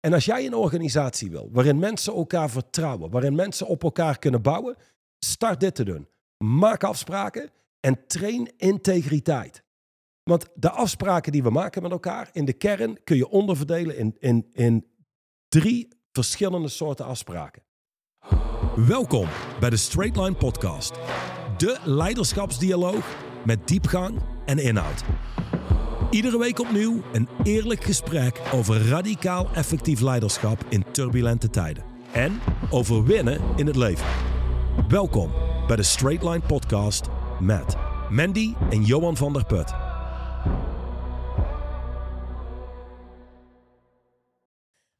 [0.00, 4.42] En als jij een organisatie wil waarin mensen elkaar vertrouwen, waarin mensen op elkaar kunnen
[4.42, 4.76] bouwen,
[5.18, 6.08] start dit te doen.
[6.44, 9.62] Maak afspraken en train integriteit.
[10.22, 14.16] Want de afspraken die we maken met elkaar, in de kern kun je onderverdelen in,
[14.18, 14.86] in, in
[15.48, 17.62] drie verschillende soorten afspraken.
[18.76, 19.28] Welkom
[19.60, 20.92] bij de Straight Line Podcast.
[21.56, 25.04] De leiderschapsdialoog met diepgang en inhoud.
[26.10, 31.84] Iedere week opnieuw een eerlijk gesprek over radicaal effectief leiderschap in turbulente tijden.
[32.12, 34.06] En over winnen in het leven.
[34.88, 35.32] Welkom
[35.66, 37.06] bij de Straight Line Podcast
[37.40, 37.76] met
[38.10, 39.72] Mandy en Johan van der Put.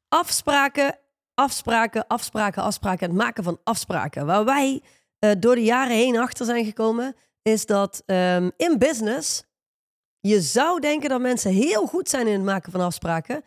[0.09, 0.97] afspraken,
[1.33, 3.07] afspraken, afspraken, afspraken.
[3.07, 4.25] Het maken van afspraken.
[4.25, 4.81] Waar wij
[5.19, 9.43] eh, door de jaren heen achter zijn gekomen, is dat ehm, in business
[10.19, 13.43] je zou denken dat mensen heel goed zijn in het maken van afspraken,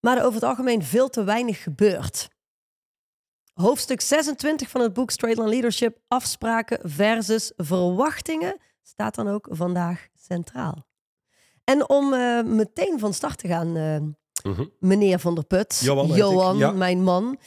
[0.00, 2.28] maar er over het algemeen veel te weinig gebeurt.
[3.52, 10.08] Hoofdstuk 26 van het boek Straight Line Leadership, afspraken versus verwachtingen, staat dan ook vandaag
[10.14, 10.86] centraal.
[11.64, 15.80] En om eh, meteen van start te gaan, eh, meneer Van der Put,
[16.16, 16.70] Johan ja.
[16.72, 17.38] mijn man,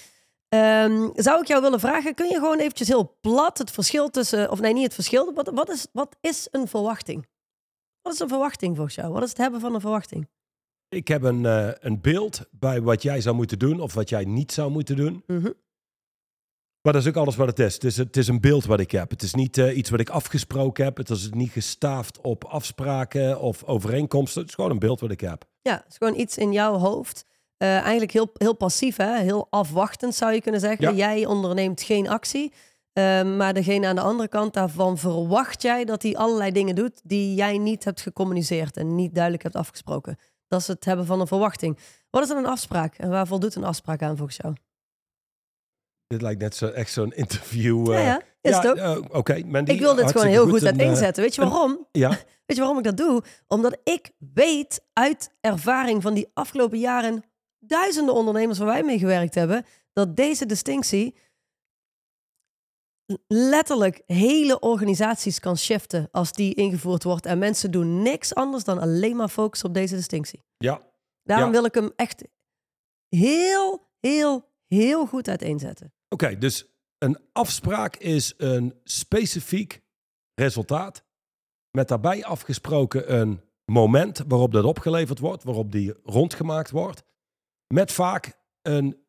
[0.49, 4.51] ehm, zou ik jou willen vragen, kun je gewoon eventjes heel plat het verschil tussen,
[4.51, 7.27] of nee, niet het verschil, wat, wat, is, wat is een verwachting?
[8.03, 9.13] Wat is een verwachting volgens jou?
[9.13, 10.27] Wat is het hebben van een verwachting?
[10.89, 14.25] Ik heb een, eh, een beeld bij wat jij zou moeten doen of wat jij
[14.25, 15.23] niet zou moeten doen.
[15.27, 15.51] Mhm.
[16.81, 17.73] Maar dat is ook alles wat het is.
[17.73, 19.09] Het is, het is een beeld wat ik heb.
[19.09, 20.97] Het is niet eh, iets wat ik afgesproken heb.
[20.97, 24.41] Het is niet gestaafd op afspraken of overeenkomsten.
[24.41, 25.45] Het is gewoon een beeld wat ik heb.
[25.61, 27.25] Ja, het is gewoon iets in jouw hoofd.
[27.57, 29.19] Eh, eigenlijk heel, heel passief, hè?
[29.19, 30.95] heel afwachtend zou je kunnen zeggen.
[30.95, 31.09] Ja.
[31.09, 32.53] Jij onderneemt geen actie.
[32.93, 37.01] Eh, maar degene aan de andere kant daarvan verwacht jij dat hij allerlei dingen doet
[37.03, 40.17] die jij niet hebt gecommuniceerd en niet duidelijk hebt afgesproken.
[40.47, 41.77] Dat is het hebben van een verwachting.
[42.09, 44.53] Wat is dan een afspraak en waar voldoet een afspraak aan volgens jou?
[46.07, 47.91] Dit lijkt net zo, echt zo'n interview.
[47.91, 48.75] Ja, eh, ja, is het ook.
[48.75, 51.23] eh, Oké, Ik wil dit gewoon heel goed eh, uiteenzetten.
[51.23, 51.87] Weet je waarom?
[51.91, 52.09] ja,
[52.45, 53.23] Weet je waarom ik dat doe?
[53.47, 57.23] Omdat ik weet uit ervaring van die afgelopen jaren
[57.59, 61.15] duizenden ondernemers waar wij mee gewerkt hebben, dat deze distinctie
[63.27, 67.25] letterlijk hele organisaties kan shiften als die ingevoerd wordt.
[67.25, 70.43] En mensen doen niks anders dan alleen maar focussen op deze distinctie.
[70.57, 70.81] ja,
[71.23, 71.51] Daarom Ja.
[71.53, 72.23] wil ik hem echt
[73.07, 75.93] heel, heel, heel goed uiteenzetten.
[76.09, 76.65] Oké, dus
[76.97, 79.81] een afspraak is een specifiek
[80.33, 81.03] resultaat
[81.71, 87.03] met daarbij afgesproken een moment waarop dat opgeleverd wordt, waarop die rondgemaakt wordt,
[87.73, 89.05] met vaak een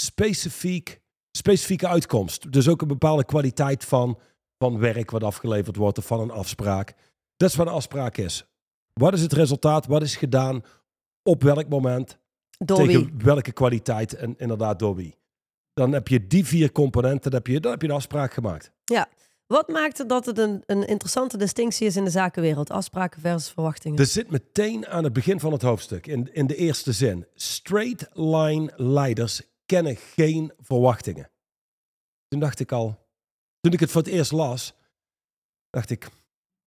[0.00, 1.00] specifiek,
[1.36, 2.52] specifieke uitkomst.
[2.52, 4.18] Dus ook een bepaalde kwaliteit van,
[4.58, 6.94] van werk wat afgeleverd wordt of van een afspraak.
[7.36, 8.46] Dat is wat een afspraak is.
[8.92, 9.86] Wat is het resultaat?
[9.86, 10.62] Wat is gedaan?
[11.22, 12.18] Op welk moment?
[12.58, 13.12] Door tegen wie?
[13.16, 15.18] welke kwaliteit en inderdaad door wie.
[15.74, 18.72] Dan heb je die vier componenten, dan heb je, dan heb je een afspraak gemaakt.
[18.84, 19.08] Ja.
[19.46, 22.70] Wat maakt het dat het een, een interessante distinctie is in de zakenwereld?
[22.70, 23.98] Afspraken versus verwachtingen.
[23.98, 27.26] Er zit meteen aan het begin van het hoofdstuk, in, in de eerste zin.
[27.34, 31.30] Straight line leiders kennen geen verwachtingen.
[32.28, 32.98] Toen dacht ik al,
[33.60, 34.74] toen ik het voor het eerst las,
[35.70, 36.08] dacht ik,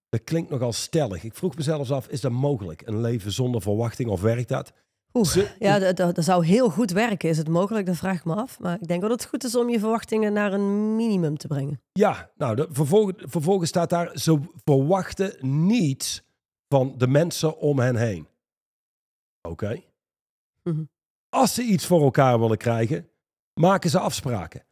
[0.09, 1.23] dat klinkt nogal stellig.
[1.23, 2.81] Ik vroeg mezelf af, is dat mogelijk?
[2.87, 4.73] Een leven zonder verwachting of werkt dat?
[5.13, 7.29] Oeh, Ze- ja, dat, zou heel goed werken.
[7.29, 7.85] Is het mogelijk?
[7.85, 8.59] Dat vraag ik me af.
[8.59, 11.47] Maar ik denk wel dat het goed is om je verwachtingen naar een minimum te
[11.47, 11.81] brengen.
[11.91, 15.35] Ja, nou, de, vervolgens, vervolgens staat daar, ze verwachten
[15.67, 16.23] niets
[16.67, 18.27] van de mensen om hen heen.
[19.41, 19.81] Oké.
[20.63, 20.83] Mhm.
[21.29, 23.09] Als ze iets voor elkaar willen krijgen,
[23.53, 24.65] maken ze afspraken.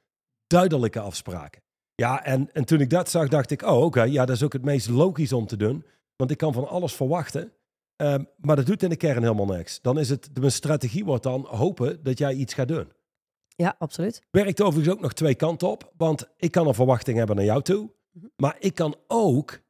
[0.47, 1.62] Duidelijke afspraken.
[1.95, 4.53] Ja, en, en toen ik dat zag, dacht ik, oh oké, ja, dat is ook
[4.53, 5.85] het meest logisch om te doen.
[6.16, 7.51] Want ik kan van alles verwachten.
[7.95, 9.81] Ehm, maar dat doet in de kern helemaal niks.
[9.81, 12.91] Dan is het, mijn strategie wordt dan hopen dat jij iets gaat doen.
[13.56, 14.22] Ja, absoluut.
[14.31, 15.94] Werkt overigens ook nog twee kanten op.
[15.97, 17.91] Want ik kan een verwachting hebben naar jou toe.
[18.12, 18.25] Mhm.
[18.35, 19.62] Maar ik kan ook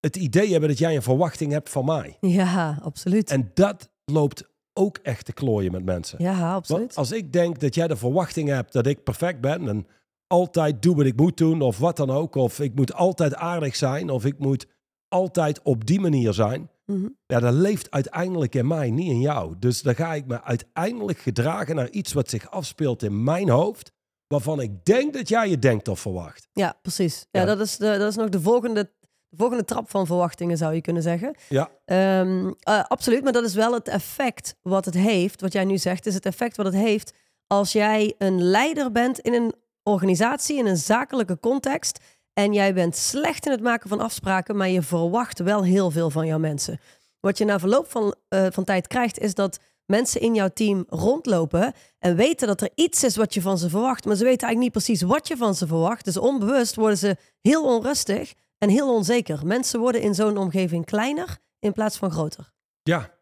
[0.00, 2.16] het idee hebben dat jij een verwachting hebt van mij.
[2.20, 3.30] Ja, absoluut.
[3.30, 6.22] En dat loopt ook echt te klooien met mensen.
[6.22, 6.80] ja, absoluut.
[6.80, 9.86] Want als ik denk dat jij de verwachting hebt dat ik perfect ben en
[10.26, 12.34] altijd doe wat ik moet doen of wat dan ook.
[12.34, 14.66] Of ik moet altijd aardig zijn of ik moet
[15.08, 16.70] altijd op die manier zijn.
[16.86, 17.08] Mhm.
[17.26, 19.54] Ja, dat leeft uiteindelijk in mij, niet in jou.
[19.58, 23.92] Dus dan ga ik me uiteindelijk gedragen naar iets wat zich afspeelt in mijn hoofd.
[24.26, 26.48] Waarvan ik denk dat jij je denkt of verwacht.
[26.52, 27.26] Ja, precies.
[27.30, 27.46] Ja, Ja.
[27.46, 29.03] Dat, is de, dat is nog de volgende, de
[29.36, 31.34] volgende trap van verwachtingen, zou je kunnen zeggen.
[31.48, 35.40] Ja, Ehm, eh, absoluut, maar dat is wel het effect wat het heeft.
[35.40, 37.12] Wat jij nu zegt, is het effect wat het heeft
[37.46, 41.98] als jij een leider bent in een organisatie, in een zakelijke context.
[42.32, 46.10] En jij bent slecht in het maken van afspraken, maar je verwacht wel heel veel
[46.10, 46.80] van jouw mensen.
[47.20, 50.84] Wat je na verloop van, eh, van tijd krijgt, is dat mensen in jouw team
[50.88, 54.46] rondlopen en weten dat er iets is wat je van ze verwacht, maar ze weten
[54.46, 56.04] eigenlijk niet precies wat je van ze verwacht.
[56.04, 58.34] Dus onbewust worden ze heel onrustig
[58.64, 59.46] en heel onzeker.
[59.46, 62.52] Mensen worden in zo'n omgeving kleiner in plaats van groter.
[62.82, 63.12] Ja.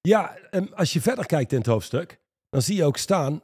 [0.00, 2.20] Ja, en als je verder kijkt in het hoofdstuk,
[2.50, 3.40] dan zie je ook staan,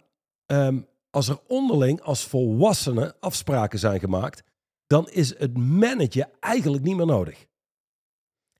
[0.46, 4.42] ehm, als er onderling als volwassenen afspraken zijn gemaakt,
[4.86, 7.46] dan is het managen eigenlijk niet meer nodig.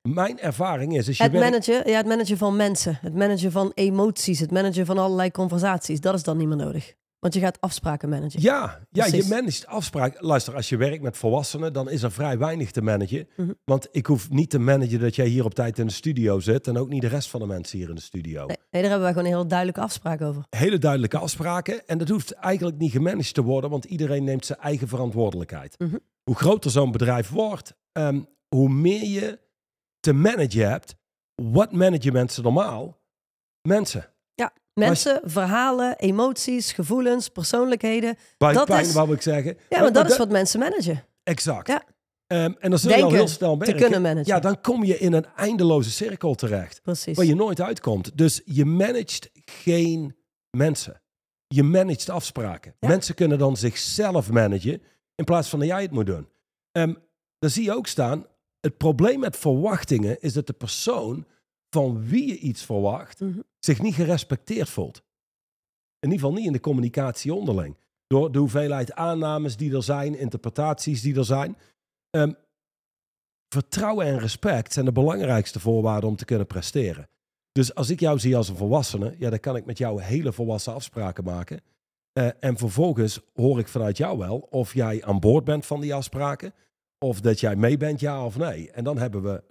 [0.09, 3.53] Mijn ervaring is, als je Het werkt- managen, ja, het managen van mensen, het managen
[3.53, 6.95] van emoties, het managen van allerlei conversaties, dat is dan niet meer nodig.
[7.21, 8.43] Want je gaat afspraken managen.
[8.43, 10.27] Ja, ja je managt afspraken.
[10.27, 13.29] Luister, als je werkt met volwassenen, dan is er vrij weinig te managen.
[13.37, 13.53] Mhm.
[13.65, 16.67] Want ik hoef niet te managen dat jij hier op tijd in de studio zit
[16.67, 18.47] en ook niet de rest van de mensen hier in de studio.
[18.47, 20.43] Nee, nee, daar hebben wij gewoon een heel duidelijke afspraak over.
[20.51, 21.87] Hele duidelijke afspraken.
[21.87, 25.79] En dat hoeft eigenlijk niet gemanaged te worden, want iedereen neemt zijn eigen verantwoordelijkheid.
[25.79, 25.97] Mhm.
[26.23, 29.39] Hoe groter zo'n bedrijf wordt, ehm, hoe meer je
[30.01, 30.95] te managen hebt.
[31.35, 33.01] Wat managen mensen normaal?
[33.69, 34.10] Mensen.
[34.89, 38.17] Mensen, verhalen, emoties, gevoelens, persoonlijkheden.
[38.39, 39.59] Bij Dat pijn, is- wou ik zeggen.
[39.69, 41.05] Ja, maar dat is wat mensen managen.
[41.23, 41.69] Exact.
[41.69, 41.83] Ja.
[42.27, 43.77] Ehm, en dan zul je al heel snel te merken.
[43.77, 44.27] kunnen managen.
[44.27, 46.83] Ja, dan kom je in een eindeloze cirkel terecht.
[46.83, 47.17] Precies.
[47.17, 48.19] Waar je nooit uitkomt.
[48.19, 50.17] Dus je managt geen
[50.57, 51.03] mensen.
[51.47, 52.75] Je managt afspraken.
[52.79, 52.89] Ja.
[52.89, 54.83] Mensen kunnen dan zichzelf managen
[55.15, 56.29] in plaats van dat jij het moet doen.
[56.73, 56.95] Ehm
[57.39, 58.27] dan zie je ook staan,
[58.61, 61.27] het probleem met verwachtingen is dat de persoon
[61.71, 63.39] van wie je iets verwacht Mhm.
[63.65, 65.03] Zich niet gerespecteerd voelt.
[65.99, 67.77] In ieder geval niet in de communicatie onderling.
[68.07, 71.57] Door de hoeveelheid aannames die er zijn, interpretaties die er zijn.
[72.11, 72.33] Ehm,
[73.49, 77.09] vertrouwen en respect zijn de belangrijkste voorwaarden om te kunnen presteren.
[77.53, 80.33] Dus als ik jou zie als een volwassene, ja, dan kan ik met jou hele
[80.33, 81.61] volwassen afspraken maken.
[82.13, 85.95] Eh, en vervolgens hoor ik vanuit jou wel of jij aan boord bent van die
[85.95, 86.55] afspraken.
[86.99, 88.71] Of dat jij mee bent, ja of nee.
[88.71, 89.43] En dan hebben we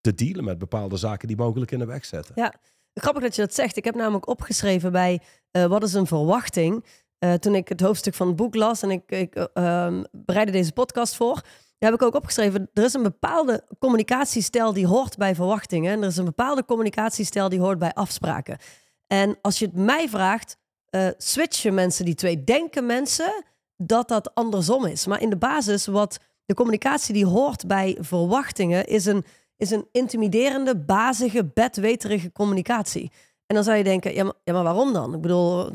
[0.00, 2.32] te dealen met bepaalde zaken die mogelijk in de weg zetten.
[2.36, 2.54] Ja.
[3.00, 3.76] Grappig dat je dat zegt.
[3.76, 6.84] Ik heb namelijk opgeschreven bij eh, wat is een verwachting.
[7.18, 10.52] Eh, toen ik het hoofdstuk van het boek las en ik, ik eh, ehm, bereidde
[10.52, 11.34] deze podcast voor.
[11.78, 15.92] Daar heb ik ook opgeschreven, er is een bepaalde communicatiestijl die hoort bij verwachtingen.
[15.92, 18.58] En er is een bepaalde communicatiestijl die hoort bij afspraken.
[19.06, 20.56] En als je het mij vraagt,
[20.90, 22.44] eh, switchen mensen die twee.
[22.44, 23.44] Denken mensen
[23.76, 25.06] dat dat andersom is.
[25.06, 29.24] Maar in de basis, wat de communicatie die hoort bij verwachtingen, is een,
[29.58, 33.10] is een intimiderende, bazige, bedweterige communicatie.
[33.46, 35.14] En dan zou je denken, ja maar, ja, maar waarom dan?
[35.14, 35.70] Ik bedoel,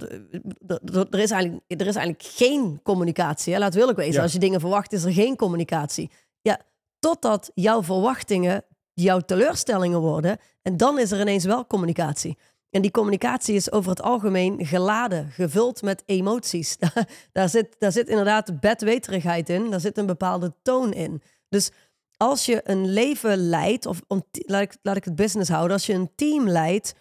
[0.89, 3.53] er is eigenlijk, er is eigenlijk geen communicatie.
[3.53, 3.59] Hè?
[3.59, 4.13] Laat wil ik wezen.
[4.13, 4.21] Ja.
[4.21, 6.11] Als je dingen verwacht, is er geen communicatie.
[6.41, 6.59] Ja,
[6.99, 8.63] totdat jouw verwachtingen
[8.93, 10.37] jouw teleurstellingen worden.
[10.61, 12.37] En dan is er ineens wel communicatie.
[12.69, 16.77] En die communicatie is over het algemeen geladen, gevuld met emoties.
[16.79, 21.21] Daar, daar, zit, daar zit inderdaad bedweterigheid in, daar zit een bepaalde toon in.
[21.49, 21.71] Dus
[22.17, 25.93] als je een leven leidt, of laat, ik, laat ik het business houden, als je
[25.93, 26.93] een team leidt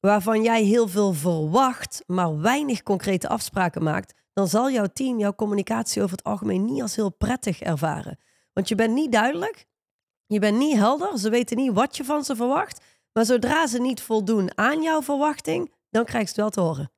[0.00, 5.34] waarvan jij heel veel verwacht, maar weinig concrete afspraken maakt, dan zal jouw team jouw
[5.34, 8.18] communicatie over het algemeen niet als heel prettig ervaren.
[8.52, 9.66] Want je bent niet duidelijk,
[10.26, 13.80] je bent niet helder, ze weten niet wat je van ze verwacht, maar zodra ze
[13.80, 16.92] niet voldoen aan jouw verwachting, dan krijg je het wel te horen.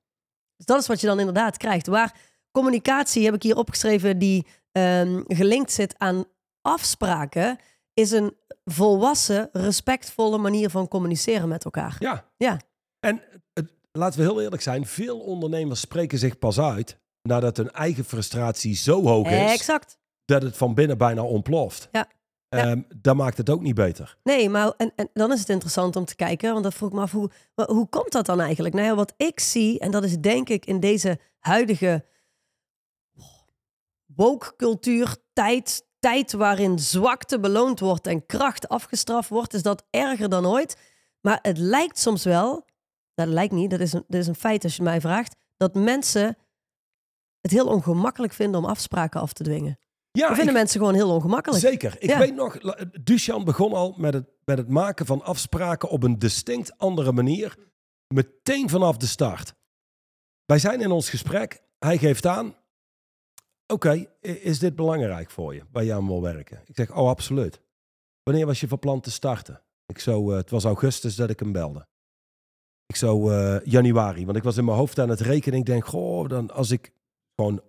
[0.57, 1.87] Dus dat is wat je dan inderdaad krijgt.
[1.87, 2.21] Waar
[2.51, 6.25] communicatie, heb ik hier opgeschreven, die ehm, gelinkt zit aan
[6.63, 7.59] afspraken,
[7.95, 11.97] is een volwassen, respectvolle manier van communiceren met elkaar.
[11.99, 12.31] Ja.
[12.37, 12.61] Ja.
[13.01, 13.23] En
[13.53, 18.05] het, laten we heel eerlijk zijn, veel ondernemers spreken zich pas uit nadat hun eigen
[18.05, 19.99] frustratie zo hoog is Exact.
[20.25, 21.89] dat het van binnen bijna ontploft.
[21.93, 22.09] Ja.
[22.49, 22.59] Ja.
[22.59, 24.17] Ehm, dan maakt het ook niet beter.
[24.23, 26.95] Nee, maar en, en dan is het interessant om te kijken, want dat vroeg ik
[26.95, 28.75] me af, hoe, hoe komt dat dan eigenlijk?
[28.75, 32.05] Nou ja, wat ik zie, en dat is denk ik in deze huidige
[34.07, 40.29] woke cultuur, tijd, tijd waarin zwakte beloond wordt en kracht afgestraft wordt, is dat erger
[40.29, 40.77] dan ooit.
[41.21, 42.67] Maar het lijkt soms wel,
[43.15, 45.75] dat lijkt niet, dat is een, dat is een feit als je mij vraagt, dat
[45.75, 46.37] mensen
[47.41, 49.79] het heel ongemakkelijk vinden om afspraken af te dwingen.
[50.11, 51.61] Ja, Dat vinden ik- mensen gewoon heel ongemakkelijk.
[51.63, 51.97] zeker.
[51.99, 52.19] Ik Ja.
[52.19, 52.59] weet nog,
[53.03, 57.57] Duchan begon al met het, met het maken van afspraken op een distinct andere manier.
[58.15, 59.55] Meteen vanaf de start.
[60.45, 61.63] Wij zijn in ons gesprek.
[61.79, 62.55] Hij geeft aan.
[63.73, 66.63] Oké, is dit belangrijk voor je, waar je aan wil werken?
[66.65, 67.61] Ik zeg, oh absoluut.
[68.23, 69.63] Wanneer was je van plan te starten?
[69.87, 71.87] Ik zo, eh, het was augustus dat ik hem belde.
[72.87, 74.25] Ik zo, eh, januari.
[74.25, 75.59] Want ik was in mijn hoofd aan het rekenen.
[75.59, 76.93] Ik denk, goh, dan als ik
[77.35, 77.63] gewoon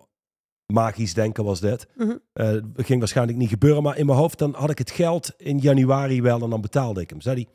[0.72, 1.86] magisch denken was dit.
[1.96, 2.16] Mhm.
[2.32, 5.32] Eh, Het ging waarschijnlijk niet gebeuren, maar in mijn hoofd dan had ik het geld
[5.36, 7.20] in januari wel en dan betaalde ik hem.
[7.20, 7.48] Zei hij,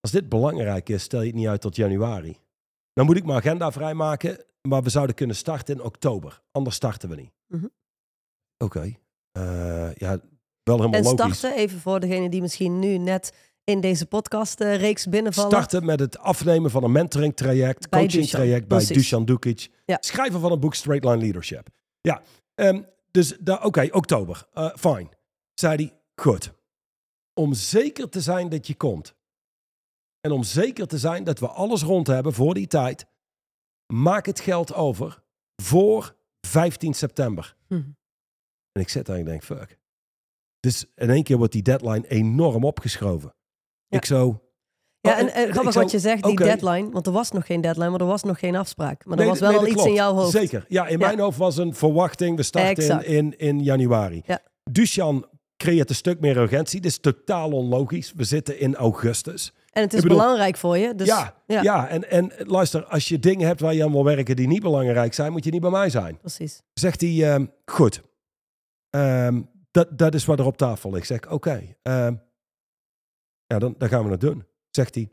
[0.00, 2.36] als dit belangrijk is, stel je het niet uit tot januari.
[2.92, 6.42] Dan moet ik mijn agenda vrijmaken, maar we zouden kunnen starten in oktober.
[6.50, 7.32] Anders starten we niet.
[7.46, 7.66] Mhm.
[8.58, 8.94] Oké.
[9.32, 10.20] Eh, ja,
[10.62, 11.36] wel helemaal En logisch.
[11.38, 13.32] starten, even voor degene die misschien nu net
[13.64, 15.50] in deze podcastreeks binnenvallen.
[15.50, 18.96] Starten met het afnemen van een mentoring traject, Bij coaching traject bij precies.
[18.96, 19.70] Dusan Dukic.
[19.84, 19.96] Ja.
[20.00, 21.68] Schrijven van een boek Straight Line Leadership.
[22.00, 22.22] Ja,
[22.54, 24.46] ehm, dus oké, oktober.
[24.52, 25.08] Eh fine.
[25.54, 26.52] Zei hij, goed.
[27.34, 29.14] Om zeker te zijn dat je komt.
[30.20, 33.06] En om zeker te zijn dat we alles rond hebben voor die tijd.
[33.92, 35.22] Maak het geld over
[35.62, 36.14] voor
[36.46, 37.56] 15 september.
[37.66, 37.74] Hm.
[38.72, 39.78] En ik zit daar en ik denk, fuck.
[40.60, 43.34] Dus in één keer wordt die deadline enorm opgeschoven.
[43.86, 43.98] Ja.
[43.98, 44.42] Ik zo...
[45.00, 46.90] Ja, Oh, en, en grappig zou- wat je zegt, die deadline.
[46.90, 49.04] Want er was nog geen deadline, maar er was nog geen afspraak.
[49.04, 49.88] Maar er Nee, was wel nee, al iets klopt.
[49.88, 50.30] in jouw hoofd.
[50.30, 50.64] Zeker.
[50.68, 51.06] Ja, in Ja.
[51.06, 52.36] mijn hoofd was een verwachting.
[52.36, 54.22] We starten in, in, in januari.
[54.26, 54.40] Ja.
[54.70, 56.80] Dusan creëert een stuk meer urgentie.
[56.80, 58.12] Dit is totaal onlogisch.
[58.12, 59.52] We zitten in augustus.
[59.72, 60.94] En het is bedoel- belangrijk voor je.
[60.94, 61.62] Dus, ja, ja.
[61.62, 61.88] ja.
[61.88, 65.14] en, en luister, als je dingen hebt waar je aan wil werken die niet belangrijk
[65.14, 66.18] zijn, moet je niet bij mij zijn.
[66.18, 66.62] precies.
[66.74, 68.02] Zegt hij, ehm, goed.
[68.90, 71.06] Ehm, dat, dat is wat er op tafel ligt.
[71.06, 71.74] Zeg oké.
[71.82, 72.14] ehm,
[73.46, 74.46] ja, dan, dan gaan we het doen.
[74.70, 75.10] Zegt hij,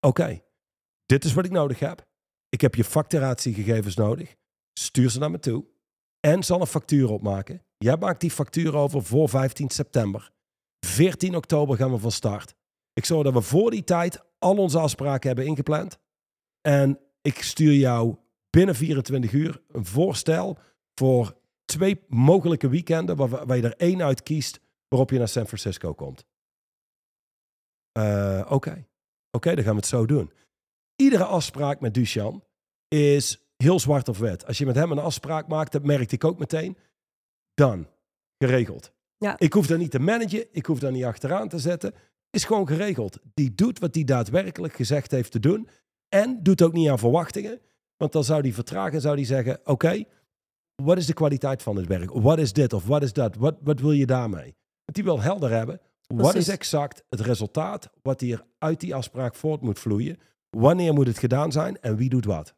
[0.00, 0.40] oké.
[1.06, 2.06] dit is wat ik nodig heb.
[2.48, 4.34] Ik heb je facturatiegegevens nodig.
[4.72, 5.64] Stuur ze naar me toe.
[6.20, 7.62] En zal een factuur opmaken.
[7.78, 10.30] Jij maakt die factuur over voor 15 september.
[10.86, 12.54] 14 oktober gaan we van start.
[12.98, 15.98] Ik zorg dat we voor die tijd al onze afspraken hebben ingepland.
[16.60, 18.16] En ik stuur jou
[18.50, 20.58] binnen 24 uur een voorstel
[20.94, 25.46] voor twee mogelijke weekenden waar, waar je er één uit kiest waarop je naar San
[25.46, 26.26] Francisco komt.
[27.92, 28.86] Eh, Oké,
[29.30, 30.32] Oké, dan gaan we het zo doen.
[30.96, 32.44] Iedere afspraak met Duchan
[32.88, 34.46] is heel zwart of wit.
[34.46, 36.76] Als je met hem een afspraak maakt, dat merkte ik ook meteen.
[37.54, 37.88] Dan,
[38.38, 38.92] geregeld.
[39.16, 39.38] Ja.
[39.38, 41.94] Ik hoef daar niet te managen, ik hoef daar niet achteraan te zetten.
[42.30, 43.18] Is gewoon geregeld.
[43.34, 45.68] Die doet wat hij daadwerkelijk gezegd heeft te doen.
[46.08, 47.60] En doet ook niet aan verwachtingen.
[47.96, 50.04] Want dan zou hij vertragen en zou hij zeggen: Oké,
[50.82, 52.10] wat is de kwaliteit van het werk?
[52.10, 53.36] Wat is dit of wat is dat?
[53.36, 54.56] Wat, wil je daarmee?
[54.84, 55.80] Want die wil helder hebben.
[56.06, 60.18] Wat is exact het resultaat wat hier uit die afspraak voort moet vloeien?
[60.50, 62.54] Wanneer moet het gedaan zijn en wie doet wat?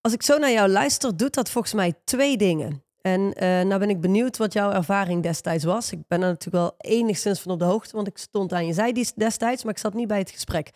[0.00, 2.84] Als ik zo naar jou luister, doet dat volgens mij twee dingen.
[3.06, 5.92] En eh nou ben ik benieuwd wat jouw ervaring destijds was.
[5.92, 8.72] Ik ben er natuurlijk wel enigszins van op de hoogte, want ik stond aan je
[8.72, 10.70] zij die- destijds, maar ik zat niet bij het gesprek.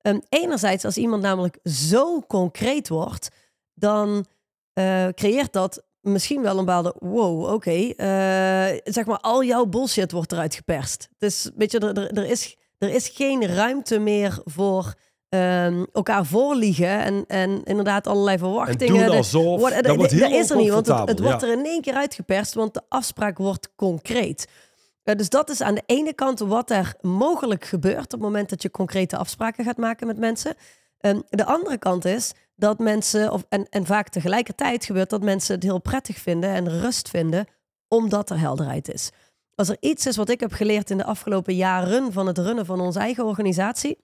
[0.00, 3.28] Ehm, enerzijds, als iemand namelijk zo concreet wordt,
[3.74, 4.24] dan
[4.72, 10.12] eh, creëert dat misschien wel een bepaalde wow, oké, eh, zeg maar al jouw bullshit
[10.12, 11.08] wordt eruit geperst.
[11.18, 14.94] Dus weet je, er, er, is, er is geen ruimte meer voor
[15.30, 18.96] ehm, elkaar voorliegen en, en inderdaad allerlei En verwachtingen.
[18.96, 19.60] doen De- alsof.
[19.60, 21.46] Wordt- dat wordt heel dat is er niet, want het, wordt ja.
[21.46, 24.48] er in één keer uitgeperst, want de afspraak wordt concreet.
[25.02, 28.50] Eh, dus dat is aan de ene kant wat er mogelijk gebeurt op het moment
[28.50, 30.54] dat je concrete afspraken gaat maken met mensen.
[30.98, 35.54] Ehm, de andere kant is dat mensen, of, en, en vaak tegelijkertijd gebeurt dat mensen
[35.54, 37.46] het heel prettig vinden en rust vinden,
[37.88, 39.10] omdat er helderheid is.
[39.54, 42.66] Als er iets is wat ik heb geleerd in de afgelopen jaren van het runnen
[42.66, 43.98] van onze eigen organisatie,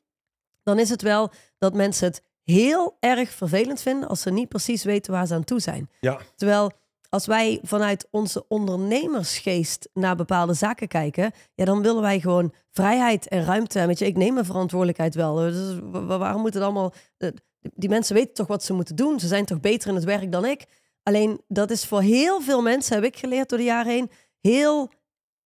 [0.66, 4.85] dan is het wel dat mensen het heel erg vervelend vinden als ze niet precies
[4.85, 5.90] weten waar ze aan toe zijn.
[6.00, 6.70] Ja, Terwijl
[7.08, 13.28] als wij vanuit onze ondernemersgeest naar bepaalde zaken kijken, ja, dan willen wij gewoon vrijheid
[13.28, 13.87] en ruimte.
[13.87, 15.35] Weet je, ik neem mijn verantwoordelijkheid wel.
[15.35, 16.92] Dus wa- wa- waarom moet het allemaal...
[17.18, 17.30] eh,
[17.61, 19.20] Die mensen weten toch wat ze moeten doen.
[19.20, 20.64] Ze zijn toch beter in het werk dan ik.
[21.02, 24.90] Alleen dat is voor heel veel mensen, heb ik geleerd door de jaren heen, heel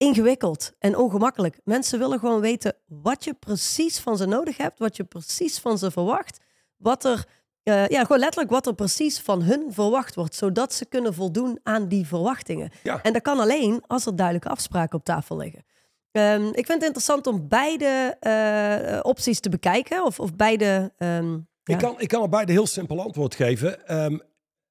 [0.01, 1.61] ingewikkeld en ongemakkelijk.
[1.65, 5.79] Mensen willen gewoon weten wat je precies van ze nodig hebt, wat je precies van
[5.79, 6.41] ze verwacht,
[6.77, 7.25] wat er,
[7.63, 11.61] eh, ja, gewoon letterlijk wat er precies van hun verwacht wordt, zodat ze kunnen voldoen
[11.63, 12.71] aan die verwachtingen.
[12.83, 13.03] Ja.
[13.03, 15.65] En dat kan alleen als er duidelijke afspraken op tafel liggen.
[16.13, 20.93] Ehm, ik vind het interessant om beide eh, opties te bekijken, of, of beide.
[20.97, 21.75] ehm, ja.
[21.75, 23.87] Ik, kan, ik kan er beide heel simpel antwoord geven.
[23.87, 24.19] Ehm,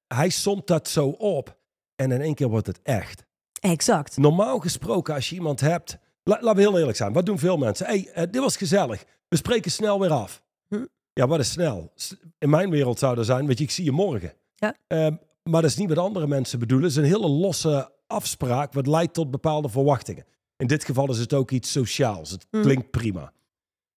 [0.07, 1.57] hij somt dat zo op
[1.95, 3.27] en in één keer wordt het echt.
[3.59, 4.17] Exact.
[4.17, 5.97] Normaal gesproken, als je iemand hebt.
[6.23, 7.13] La, laten we heel eerlijk zijn.
[7.13, 7.85] Wat doen veel mensen?
[7.85, 9.03] hey, eh, dit was gezellig.
[9.27, 10.43] We spreken snel weer af.
[10.67, 10.85] Hm.
[11.13, 11.91] Ja, wat is snel?
[12.37, 14.33] In mijn wereld zou er zijn, weet je, ik zie je morgen.
[14.55, 14.75] Ja.
[14.87, 16.87] Ehm, maar dat is niet wat andere mensen bedoelen.
[16.87, 20.25] Het is een hele losse afspraak wat leidt tot bepaalde verwachtingen.
[20.57, 22.29] In dit geval is het ook iets sociaals.
[22.31, 22.61] Het Hm.
[22.61, 23.33] klinkt prima.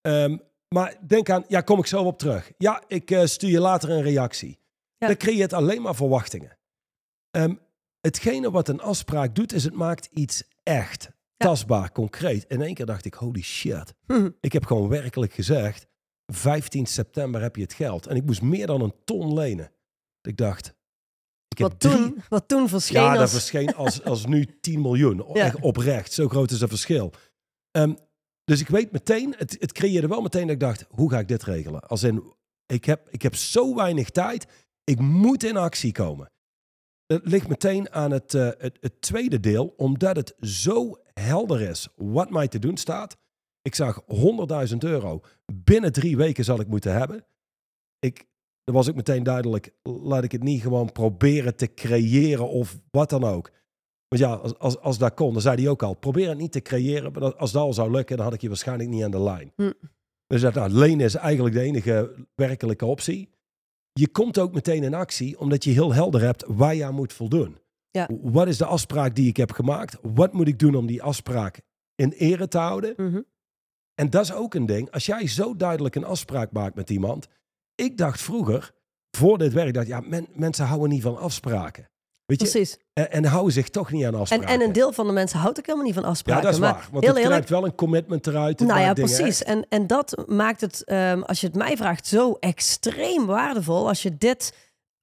[0.00, 0.36] Ehm,
[0.68, 2.52] maar denk aan, ja, kom ik zo op terug.
[2.58, 4.58] Ja, ik eh, stuur je later een reactie.
[4.98, 5.06] Ja.
[5.06, 6.58] Dat creëert alleen maar verwachtingen.
[7.30, 7.54] Ehm,
[8.02, 12.44] hetgene wat een afspraak doet, is het maakt iets echt, tastbaar, concreet.
[12.48, 13.94] In één keer dacht ik, holy shit.
[14.06, 14.30] Hm.
[14.40, 15.86] Ik heb gewoon werkelijk gezegd,
[16.26, 18.06] 15 september heb je het geld.
[18.06, 19.72] En ik moest meer dan een ton lenen.
[20.22, 20.74] Ik dacht,
[21.48, 25.24] ik Wat, drie- toen, wat toen verscheen ja, dat verscheen als, als nu 10 miljoen.
[25.32, 25.44] Ja.
[25.44, 26.12] Echt oprecht.
[26.12, 27.12] Zo groot is het verschil.
[27.70, 27.94] Ehm,
[28.44, 31.28] dus ik weet meteen, het, het creëerde wel meteen dat ik dacht, hoe ga ik
[31.28, 31.80] dit regelen?
[31.80, 32.34] Als in,
[32.66, 34.46] ik heb, ik heb zo weinig tijd,
[34.84, 36.31] ik moet in actie komen.
[37.12, 41.88] Het ligt meteen aan het, eh, het, het tweede deel, omdat het zo helder is
[41.96, 43.16] wat mij te doen staat.
[43.62, 45.20] Ik zag 100.000 euro
[45.52, 47.24] binnen drie weken zal ik moeten hebben.
[47.98, 48.26] Ik,
[48.64, 53.10] dan was ik meteen duidelijk, laat ik het niet gewoon proberen te creëren of wat
[53.10, 53.50] dan ook.
[54.08, 56.52] Want ja, als, als, als dat kon, dan zei hij ook al, probeer het niet
[56.52, 57.12] te creëren.
[57.12, 59.52] Maar als dat al zou lukken, dan had ik je waarschijnlijk niet aan de lijn.
[59.56, 59.72] Hm.
[60.26, 63.31] Dus dat, nou, lenen is eigenlijk de enige werkelijke optie.
[63.92, 67.12] Je komt ook meteen in actie, omdat je heel helder hebt waar je aan moet
[67.12, 67.58] voldoen.
[67.90, 68.08] Ja.
[68.22, 69.98] Wat is de afspraak die ik heb gemaakt?
[70.02, 71.60] Wat moet ik doen om die afspraak
[71.94, 72.94] in ere te houden?
[72.96, 73.20] Mhm.
[73.94, 74.90] En dat is ook een ding.
[74.90, 77.28] Als jij zo duidelijk een afspraak maakt met iemand.
[77.74, 78.74] Ik dacht vroeger,
[79.10, 81.90] voor dit werk, dat ja, men- mensen houden niet van afspraken.
[82.38, 82.58] Weet je?
[82.58, 82.76] Precies.
[82.92, 84.48] En, en houden zich toch niet aan En, afspraken.
[84.48, 86.42] en een deel van de mensen houdt ook helemaal niet van ja, afspraken.
[86.42, 86.88] dat is maar waar.
[86.90, 88.60] Want heel het eerlijk, krijgt wel een commitment eruit.
[88.60, 89.42] Nou ja, dingen, precies.
[89.42, 93.88] En, en dat maakt het, ehm, als je het mij vraagt, zo extreem waardevol.
[93.88, 94.52] Als je dit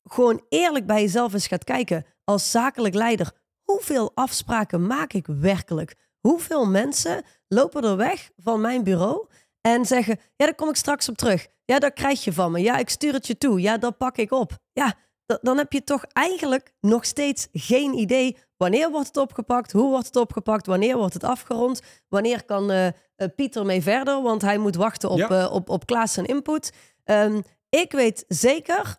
[0.03, 2.05] gewoon eerlijk bij jezelf eens gaat kijken.
[2.23, 3.31] Als zakelijk leider,
[3.63, 5.95] hoeveel afspraken maak ik werkelijk?
[6.19, 9.27] Hoeveel mensen lopen er weg van mijn bureau
[9.61, 11.47] en zeggen: Ja, daar kom ik straks op terug.
[11.65, 12.59] Ja, dat krijg je van me.
[12.59, 13.61] Ja, ik stuur het je toe.
[13.61, 14.57] Ja, dat pak ik op.
[14.73, 14.95] Ja,
[15.41, 20.05] dan heb je toch eigenlijk nog steeds geen idee wanneer wordt het opgepakt, hoe wordt
[20.05, 22.87] het opgepakt, wanneer wordt het afgerond, wanneer kan eh,
[23.35, 25.29] Pieter mee verder, want hij moet wachten op, Ja.
[25.29, 26.71] eh, op, op Klaas zijn input.
[27.03, 28.97] Ehm, ik weet zeker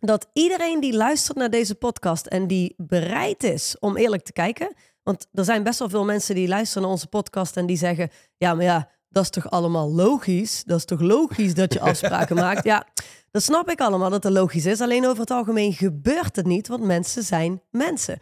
[0.00, 4.74] dat iedereen die luistert naar deze podcast en die bereid is om eerlijk te kijken,
[5.02, 8.10] want er zijn best wel veel mensen die luisteren naar onze podcast en die zeggen,
[8.36, 10.64] ja, maar ja, dat is toch allemaal logisch?
[10.64, 12.64] Dat is toch logisch dat je afspraken maakt?
[12.64, 12.86] Ja,
[13.30, 14.80] dat snap ik allemaal dat het logisch is.
[14.80, 18.18] Alleen over het algemeen gebeurt het niet, want mensen zijn mensen.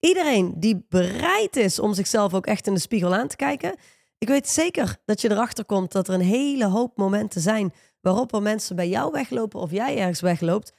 [0.00, 3.76] Iedereen die bereid is om zichzelf ook echt in de spiegel aan te kijken.
[4.18, 8.34] Ik weet zeker dat je erachter komt dat er een hele hoop momenten zijn waarop
[8.34, 10.72] er mensen bij jou weglopen of jij ergens wegloopt.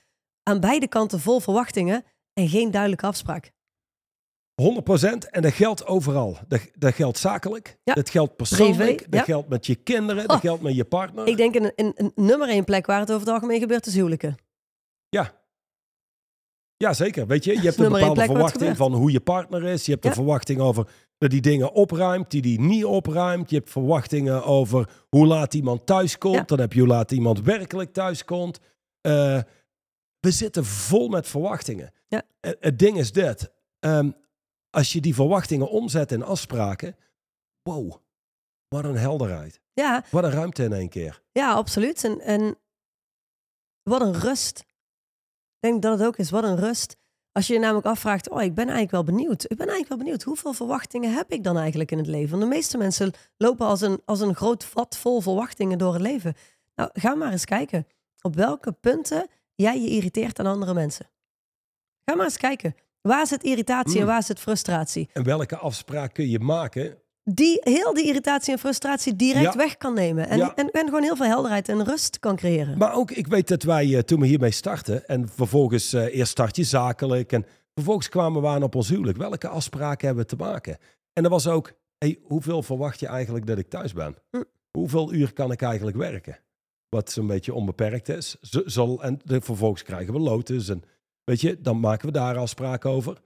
[0.44, 3.52] Aan beide kanten vol verwachtingen en geen duidelijke afspraak.
[4.62, 6.38] 100% en dat geldt overal.
[6.48, 7.94] Dat, dat geldt zakelijk, Ja.
[7.94, 9.24] dat geldt persoonlijk, Privé, dat ja.
[9.26, 10.42] geldt met je kinderen, dat Oh.
[10.42, 11.28] geldt met je partner.
[11.28, 13.94] Ik denk een, een, een nummer één plek waar het over het algemeen gebeurt is
[13.96, 14.36] huwelijken.
[15.10, 15.34] Ja.
[16.78, 17.28] Ja, zeker.
[17.28, 19.86] Weet je, je hebt een bepaalde verwachting van hoe je partner is.
[19.86, 20.16] Je hebt een Ja.
[20.16, 23.50] verwachting over dat die dingen opruimt, die die niet opruimt.
[23.50, 26.48] Je hebt verwachtingen over hoe laat iemand thuis komt.
[26.48, 28.60] Dan heb je hoe laat iemand werkelijk thuis komt.
[29.02, 29.42] Eh,
[30.20, 31.92] we zitten vol met verwachtingen.
[32.08, 32.22] Ja.
[32.40, 33.52] Eh, Het ding is dit.
[33.80, 34.12] ehm,
[34.70, 36.96] als je die verwachtingen omzet in afspraken.
[37.64, 37.94] Wow,
[38.68, 39.60] wat een helderheid.
[39.74, 41.22] Ja, Wat een ruimte in één keer.
[41.32, 42.04] Ja, absoluut.
[42.04, 42.58] En, en
[43.84, 44.60] wat een rust.
[44.60, 46.30] Ik denk dat het ook is.
[46.30, 46.98] Wat een rust.
[47.32, 49.44] Als je je namelijk afvraagt, oh, ik ben eigenlijk wel benieuwd.
[49.44, 52.30] Ik ben eigenlijk wel benieuwd, hoeveel verwachtingen heb ik dan eigenlijk in het leven?
[52.30, 56.02] Want de meeste mensen lopen als een, als een groot vat vol verwachtingen door het
[56.02, 56.36] leven.
[56.76, 57.88] Nou, ga maar eens kijken
[58.22, 61.10] op welke punten jij je irriteert aan andere mensen.
[62.06, 62.76] Ga maar eens kijken.
[63.08, 64.08] Waar zit irritatie en Mm.
[64.08, 65.10] waar zit frustratie?
[65.14, 66.98] En welke afspraak kun je maken
[67.30, 69.56] Die heel die irritatie en frustratie direct Ja.
[69.56, 70.30] weg kan nemen.
[70.30, 70.56] En, Ja.
[70.56, 72.78] en, en gewoon heel veel helderheid en rust kan creëren.
[72.78, 76.32] Maar ook, ik weet dat wij eh, toen we hiermee startten en vervolgens eh, eerst
[76.32, 79.18] start je zakelijk en vervolgens kwamen we aan op ons huwelijk.
[79.18, 80.78] Welke afspraken hebben we te maken?
[81.14, 84.16] En dat was ook, hey, hoeveel verwacht je eigenlijk dat ik thuis ben?
[84.32, 84.42] Hm.
[84.72, 86.38] Hoeveel uur kan ik eigenlijk werken?
[86.90, 88.36] Wat zo'n beetje onbeperkt is.
[88.42, 90.84] Z- Zal, en de, vervolgens krijgen we lotus en
[91.28, 93.22] weet je, dan maken we daar afspraken over.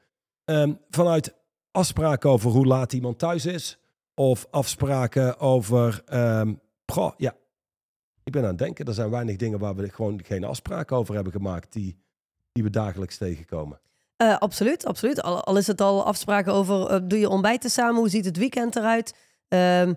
[0.45, 1.35] Ehm, vanuit
[1.71, 3.79] afspraken over hoe laat iemand thuis is
[4.13, 6.03] of afspraken over,
[6.85, 7.35] goh, ja,
[8.23, 11.13] ik ben aan het denken, er zijn weinig dingen waar we gewoon geen afspraken over
[11.15, 11.97] hebben gemaakt die,
[12.51, 13.79] die we dagelijks tegenkomen.
[14.17, 15.21] Eh, absoluut, absoluut.
[15.21, 18.75] Al, is het al afspraken over, eh, doe je ontbijten samen, hoe ziet het weekend
[18.75, 19.15] eruit?
[19.47, 19.93] Ehm,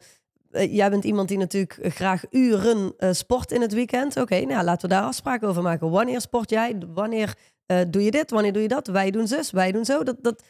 [0.51, 4.17] eh, jij bent iemand die natuurlijk graag uren sport in het weekend.
[4.17, 5.91] Oké, nou laten we daar afspraken over maken.
[5.91, 6.77] Wanneer sport jij?
[6.95, 7.35] Wanneer
[7.67, 8.31] eh, doe je dit?
[8.31, 8.87] Wanneer doe je dat?
[8.87, 10.03] Wij doen zus, wij doen zo.
[10.03, 10.45] Dat, dat,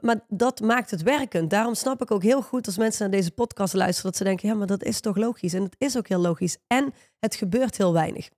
[0.00, 1.50] maar, dat maakt het werkend.
[1.50, 4.48] Daarom snap ik ook heel goed als mensen naar deze podcast luisteren, dat ze denken,
[4.48, 5.54] ja, maar dat is toch logisch?
[5.54, 6.56] En het is ook heel logisch.
[6.66, 8.28] En het gebeurt heel weinig.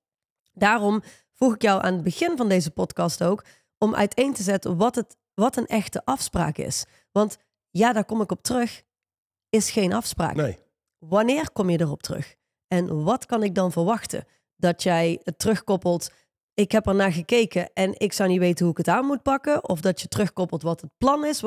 [0.53, 1.03] Daarom
[1.33, 3.45] vroeg ik jou aan het begin van deze podcast ook
[3.79, 6.85] om uiteen te zetten wat, het, wat een echte afspraak is.
[7.13, 7.39] Want
[7.71, 8.83] ja, daar kom ik op terug,
[9.49, 10.35] is geen afspraak.
[10.35, 10.59] Nee,
[11.01, 12.37] Wanneer kom je erop terug?
[12.69, 14.25] En wat kan ik dan verwachten?
[14.57, 16.11] Dat jij het terugkoppelt,
[16.55, 19.23] ik heb er naar gekeken en ik zou niet weten hoe ik het aan moet
[19.23, 19.69] pakken.
[19.69, 21.39] Of dat je terugkoppelt wat het plan is.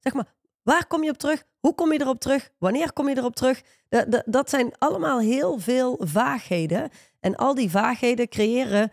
[0.00, 1.42] Zeg maar, waar kom je op terug?
[1.60, 2.50] Hoe kom je erop terug?
[2.58, 3.62] Wanneer kom je erop terug?
[3.88, 6.90] Da- da- Dat zijn allemaal heel veel vaagheden.
[7.20, 8.90] En al die vaagheden creëren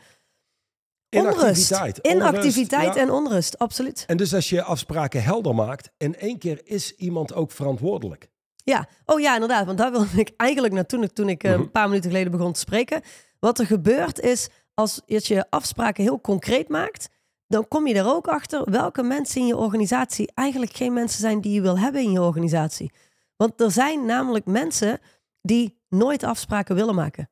[1.09, 1.71] onrust.
[1.71, 1.97] Inactiviteit.
[1.97, 3.01] Inactiviteit Onrust, ja.
[3.01, 4.03] en onrust, absoluut.
[4.07, 8.29] En dus als je afspraken helder maakt, in één keer is iemand ook verantwoordelijk.
[8.63, 9.65] Ja, oh ja, inderdaad.
[9.65, 11.61] Want daar wilde ik eigenlijk naartoe toen ik eh, Mhm.
[11.61, 13.01] een paar minuten geleden begon te spreken.
[13.39, 14.49] Wat er gebeurt is,
[14.81, 17.09] als je afspraken heel concreet maakt,
[17.47, 21.41] dan kom je er ook achter welke mensen in je organisatie eigenlijk geen mensen zijn
[21.41, 22.91] die je wil hebben in je organisatie.
[23.37, 24.99] Want er zijn namelijk mensen
[25.41, 27.29] die nooit afspraken willen maken.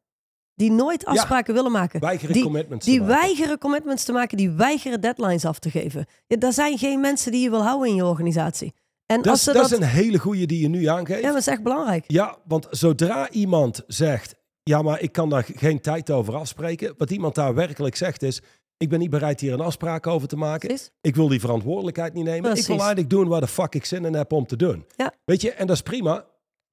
[0.56, 2.00] Die nooit afspraken willen maken.
[2.00, 3.22] Weigeren die, commitments Die te maken.
[3.22, 6.06] weigeren commitments te maken, die weigeren deadlines af te geven.
[6.28, 8.74] Ja, dat zijn geen mensen die je wil houden in je organisatie.
[9.06, 11.22] En Dat, als is, ze dat dat, is een hele goede die je nu aangeeft.
[11.22, 12.04] ja, dat is echt belangrijk.
[12.08, 14.36] Ja, want zodra iemand zegt,
[14.70, 16.94] ja, maar ik kan daar geen tijd over afspreken.
[16.98, 18.42] Wat iemand daar werkelijk zegt is,
[18.78, 20.68] ik ben niet bereid hier een afspraak over te maken.
[20.68, 20.92] Precies.
[21.02, 22.56] Ik wil die verantwoordelijkheid niet nemen.
[22.56, 24.86] Ik wil eigenlijk doen waar de fuck ik zin in heb om te doen.
[24.96, 25.14] Ja.
[25.26, 26.12] Weet je, en dat is prima.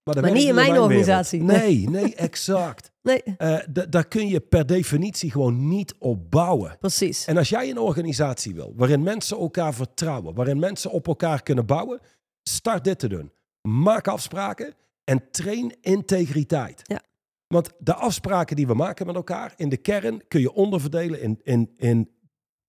[0.04, 1.42] Maar, dat Maar niet in mijn organisatie.
[1.42, 2.90] Nee, nee, exact.
[3.02, 6.76] Nee, Eh, daar kun je per definitie gewoon niet op bouwen.
[6.80, 7.24] precies.
[7.24, 11.66] En als jij een organisatie wil waarin mensen elkaar vertrouwen, waarin mensen op elkaar kunnen
[11.66, 12.00] bouwen,
[12.42, 13.32] start dit te doen.
[13.68, 16.82] Maak afspraken en train integriteit.
[16.84, 17.00] Ja.
[17.46, 21.40] Want de afspraken die we maken met elkaar, in de kern kun je onderverdelen in,
[21.42, 22.10] in, in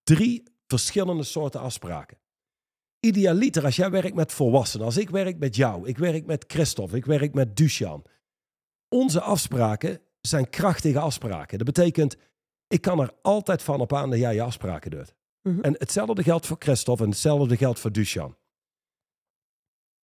[0.04, 2.18] drie verschillende soorten afspraken.
[3.00, 6.96] Idealiter, als jij werkt met volwassenen, als ik werk met jou, ik werk met Christophe,
[6.96, 8.04] ik werk met Dushan.
[8.90, 11.58] Onze afspraken zijn krachtige afspraken.
[11.58, 12.18] Dat betekent,
[12.68, 15.16] ik kan er altijd van op aan dat jij je afspraken doet.
[15.42, 15.60] Mhm.
[15.60, 18.36] En hetzelfde geldt voor Christophe en hetzelfde geldt voor Dushan.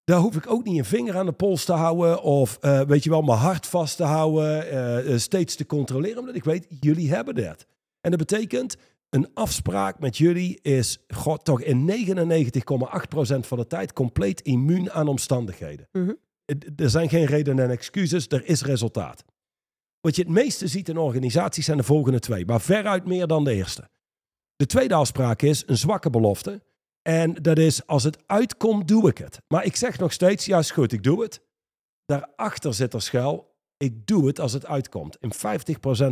[0.04, 3.04] Daar hoef ik ook niet een vinger aan de pols te houden of eh, weet
[3.04, 6.66] je wel, mijn hart vast te houden, eh, eh, steeds te controleren, omdat ik weet,
[6.80, 7.66] jullie hebben dat.
[8.02, 8.78] En dat betekent,
[9.10, 15.08] een afspraak met jullie is god, toch in 99,8% van de tijd compleet immuun aan
[15.08, 15.88] omstandigheden.
[15.92, 16.14] Mhm.
[16.76, 19.24] Er zijn geen redenen en excuses, er is resultaat.
[20.02, 23.44] Wat je het meeste ziet in organisaties zijn de volgende twee, maar veruit meer dan
[23.44, 23.90] de eerste.
[24.56, 26.62] De tweede afspraak is een zwakke belofte.
[27.04, 29.42] En dat is, als het uitkomt, doe ik het.
[29.48, 31.42] Maar ik zeg nog steeds, ja is goed, ik doe het.
[32.06, 35.18] Daarachter zit er schuil, ik doe het als het uitkomt.
[35.20, 35.38] In 50%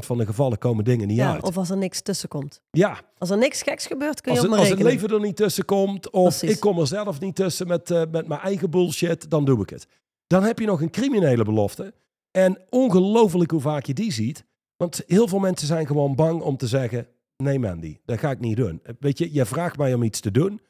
[0.06, 1.43] van de gevallen komen dingen niet Ja, uit.
[1.43, 2.62] of als er niks tussen komt.
[2.71, 5.10] ja, Als er niks geks gebeurt, kun je als op het, me als het leven
[5.10, 6.56] er niet tussen komt, of Precies.
[6.56, 9.69] ik kom er zelf niet tussen met, eh, met mijn eigen bullshit, dan doe ik
[9.69, 9.88] het.
[10.27, 11.93] Dan heb je nog een criminele belofte.
[12.32, 14.45] En ongelooflijk hoe vaak je die ziet.
[14.77, 18.39] Want heel veel mensen zijn gewoon bang om te zeggen, nee Mandy, dat ga ik
[18.39, 18.82] niet doen.
[18.99, 20.62] Weet je, je vraagt mij om iets te doen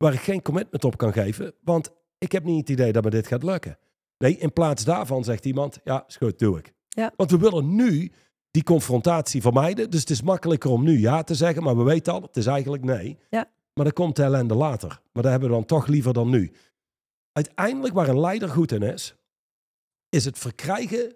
[0.00, 3.10] waar ik geen commitment op kan geven, want ik heb niet het idee dat me
[3.10, 3.78] dit gaat lukken.
[4.18, 6.72] Nee, in plaats daarvan zegt iemand, ja, is goed, doe ik.
[6.88, 7.12] Ja.
[7.16, 8.12] Want we willen nu
[8.50, 9.90] die confrontatie vermijden.
[9.90, 12.46] Dus het is makkelijker om nu ja te zeggen, maar we weten al, het is
[12.46, 13.18] eigenlijk nee.
[13.30, 13.50] Ja.
[13.74, 14.88] Maar dan komt de ellende later.
[15.12, 16.52] Maar dat hebben we dan toch liever dan nu.
[17.32, 19.14] Uiteindelijk, waar een leider goed in is,
[20.08, 21.14] is het verkrijgen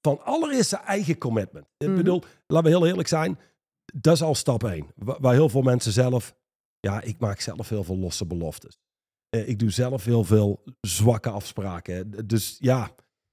[0.00, 1.66] van allereerst zijn eigen commitment.
[1.78, 1.96] Ik Mhm.
[1.96, 3.38] bedoel, laten we heel eerlijk zijn,
[3.94, 4.86] dat is al stap één.
[4.94, 6.34] Wa- Waar heel veel mensen zelf,
[6.86, 8.78] ja, ik maak zelf heel veel losse beloftes.
[9.28, 12.26] Eh, Ik doe zelf heel veel zwakke afspraken.
[12.26, 12.90] Dus ja,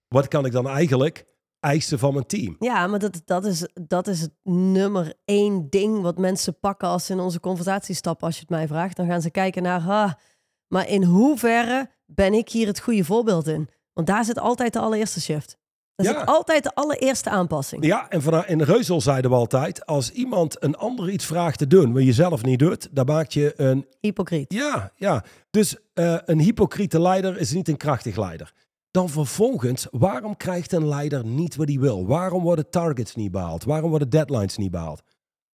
[0.07, 1.25] wat kan ik dan eigenlijk
[1.59, 2.55] eisen van mijn team?
[2.59, 7.05] Ja, maar dat, dat, is, dat is het nummer één ding wat mensen pakken als
[7.05, 8.25] ze in onze conversatie stappen.
[8.25, 10.19] Als je het mij vraagt, dan gaan ze kijken naar, ha,
[10.67, 13.69] maar in hoeverre ben ik hier het goede voorbeeld in?
[13.93, 15.57] Want daar zit altijd de allereerste shift.
[15.95, 16.03] Ja.
[16.03, 17.85] zit altijd de allereerste aanpassing.
[17.85, 21.67] Ja, en vanuit, in Reuzel zeiden we altijd, als iemand een ander iets vraagt te
[21.67, 24.53] doen wat je zelf niet doet, dan maak je een Hypocriet.
[24.53, 25.23] Ja, ja.
[25.49, 28.53] Dus eh, een hypocriete leider is niet een krachtig leider.
[28.91, 32.07] Dan vervolgens, waarom krijgt een leider niet wat hij wil?
[32.07, 33.63] Waarom worden targets niet behaald?
[33.63, 35.01] Waarom worden deadlines niet behaald?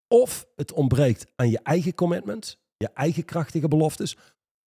[0.08, 4.18] Of het ontbreekt aan je eigen commitments, je eigen krachtige beloftes,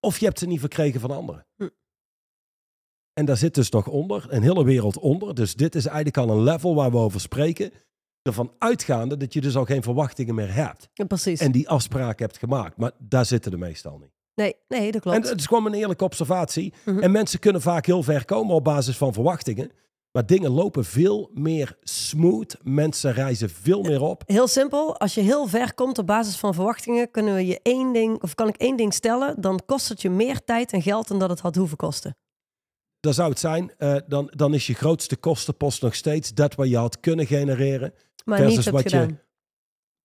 [0.01, 1.47] of je hebt ze niet verkregen van anderen.
[1.57, 1.69] Hm.
[3.15, 5.35] En daar zit dus nog onder, een hele wereld onder.
[5.35, 7.71] Dus dit is eigenlijk al een level waar we over spreken.
[8.23, 10.89] Ervan uitgaande dat je dus al geen verwachtingen meer hebt.
[10.93, 11.41] Ja, precies.
[11.41, 12.77] En die afspraak hebt gemaakt.
[12.77, 14.13] Maar daar zitten de meestal niet.
[14.35, 15.17] nee, nee, dat klopt.
[15.17, 16.73] En het is gewoon een eerlijke observatie.
[16.85, 16.99] Mhm.
[16.99, 19.71] En mensen kunnen vaak heel ver komen op basis van verwachtingen.
[20.13, 22.57] Maar dingen lopen veel meer smooth.
[22.63, 24.23] Mensen reizen veel meer op.
[24.27, 27.93] Heel simpel, als je heel ver komt op basis van verwachtingen, kunnen we je één
[27.93, 31.09] ding, of kan ik één ding stellen, dan kost het je meer tijd en geld
[31.09, 32.17] dan dat het had hoeven kosten.
[33.03, 36.69] Dan zou het zijn, eh, dan, dan is je grootste kostenpost nog steeds dat wat
[36.69, 39.15] je had kunnen genereren Maar Versus wat je-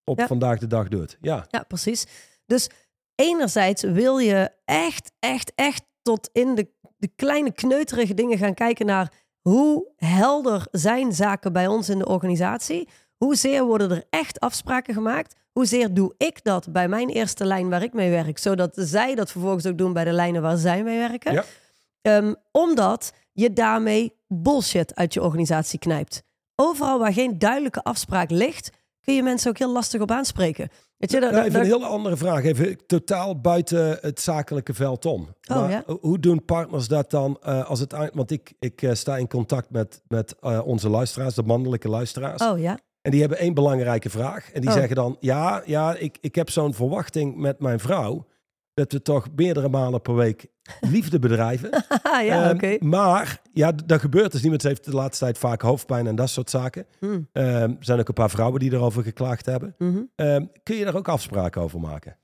[0.03, 0.27] op Ja.
[0.27, 1.17] vandaag de dag doet.
[1.21, 2.05] Ja, Ja, precies.
[2.45, 2.69] Dus
[3.15, 8.85] enerzijds wil je echt, echt, echt tot in de, de kleine kneuterige dingen gaan kijken
[8.85, 12.87] naar hoe helder zijn zaken bij ons in de organisatie.
[13.17, 15.35] Hoezeer worden er echt afspraken gemaakt?
[15.51, 19.31] Hoezeer doe ik dat bij mijn eerste lijn waar ik mee werk, zodat zij dat
[19.31, 21.33] vervolgens ook doen bij de lijnen waar zij mee werken?
[21.33, 21.43] Ja.
[22.07, 26.23] Ehm, omdat je daarmee bullshit uit je organisatie knijpt.
[26.55, 28.69] Overal waar geen duidelijke afspraak ligt,
[29.01, 30.69] kun je mensen ook heel lastig op aanspreken.
[30.97, 32.43] Weet je, dat, Nou, even dat- een hele andere vraag.
[32.43, 35.27] Even totaal buiten het zakelijke veld om.
[35.51, 35.83] Oh, Maar ja?
[36.01, 37.95] Hoe doen partners dat dan eh, als het.
[38.13, 42.41] Want ik, ik eh, sta in contact met, met eh, onze luisteraars, de mannelijke luisteraars.
[42.41, 44.51] Oh ja, En die hebben één belangrijke vraag.
[44.51, 44.75] En die Oh.
[44.75, 48.25] zeggen dan, ja, ja ik, ik heb zo'n verwachting met mijn vrouw.
[48.77, 50.47] Dat we toch meerdere malen per week
[50.81, 51.69] liefde bedrijven.
[52.23, 52.77] ja, oké.
[52.79, 56.49] Maar ja, dat gebeurt dus ze heeft de laatste tijd vaak hoofdpijn en dat soort
[56.49, 56.85] zaken.
[56.99, 57.27] Hmm.
[57.31, 59.75] Ehm, er zijn ook een paar vrouwen die erover geklaagd hebben.
[59.77, 60.01] Mhm.
[60.15, 62.17] Ehm, kun je daar ook afspraken over maken?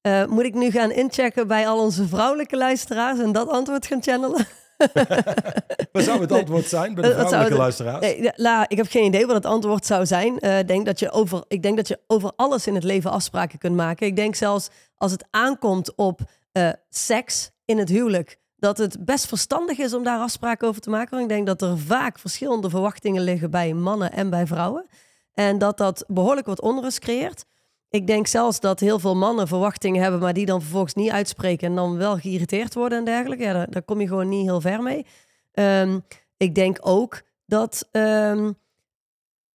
[0.00, 4.02] Eh, moet ik nu gaan inchecken bij al onze vrouwelijke luisteraars en dat antwoord gaan
[4.02, 4.46] channelen?
[5.92, 6.38] Wat zou het Nee.
[6.38, 8.00] antwoord zijn bij de vrouwelijke het- luisteraars?
[8.00, 10.38] Nee, la, ik heb geen idee wat het antwoord zou zijn.
[10.38, 13.10] Eh, ik denk dat je over, ik denk dat je over alles in het leven
[13.10, 14.06] afspraken kunt maken.
[14.06, 16.20] Ik denk zelfs als het aankomt op
[16.52, 20.90] eh, seks in het huwelijk, dat het best verstandig is om daar afspraken over te
[20.90, 21.10] maken.
[21.10, 24.86] Want ik denk dat er vaak verschillende verwachtingen liggen bij mannen en bij vrouwen.
[25.34, 27.44] En dat dat behoorlijk wat onrust creëert.
[27.90, 31.68] Ik denk zelfs dat heel veel mannen verwachtingen hebben, maar die dan vervolgens niet uitspreken
[31.68, 33.44] en dan wel geïrriteerd worden en dergelijke.
[33.44, 35.06] Ja, daar, kom je gewoon niet heel ver mee.
[35.52, 35.98] Ehm,
[36.36, 38.52] ik denk ook dat ehm,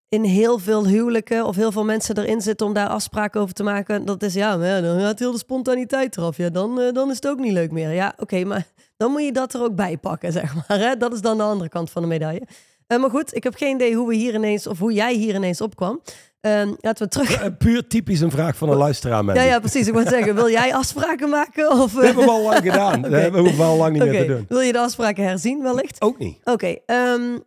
[0.09, 3.63] in heel veel huwelijken of heel veel mensen erin zitten om daar afspraken over te
[3.63, 4.05] maken.
[4.05, 6.37] Dat is ja, maar dan gaat heel de spontaniteit eraf.
[6.37, 7.89] Ja, dan, eh, dan is het ook niet leuk meer.
[7.89, 8.67] Ja, oké, maar
[8.97, 10.79] dan moet je dat er ook bij pakken, zeg maar.
[10.79, 10.97] Hè?
[10.97, 12.47] Dat is dan de andere kant van de medaille.
[12.87, 15.35] Eh, maar goed, ik heb geen idee hoe we hier ineens, of hoe jij hier
[15.35, 16.01] ineens opkwam.
[16.41, 17.41] Ehm, laten we terug.
[17.41, 19.39] Eh, Puur typisch een vraag van een luisteraar, Mandy.
[19.41, 19.87] Ja, ja, precies.
[19.87, 21.71] Ik wou zeggen, wil jij afspraken maken?
[21.71, 22.99] Of, Dat hebben we al lang gedaan.
[22.99, 23.09] Oké.
[23.09, 24.45] Dat hebben we wel al lang niet meer te doen.
[24.49, 26.01] Wil je de afspraken herzien wellicht?
[26.01, 26.39] Ook niet.
[26.43, 27.37] Oké, ehm,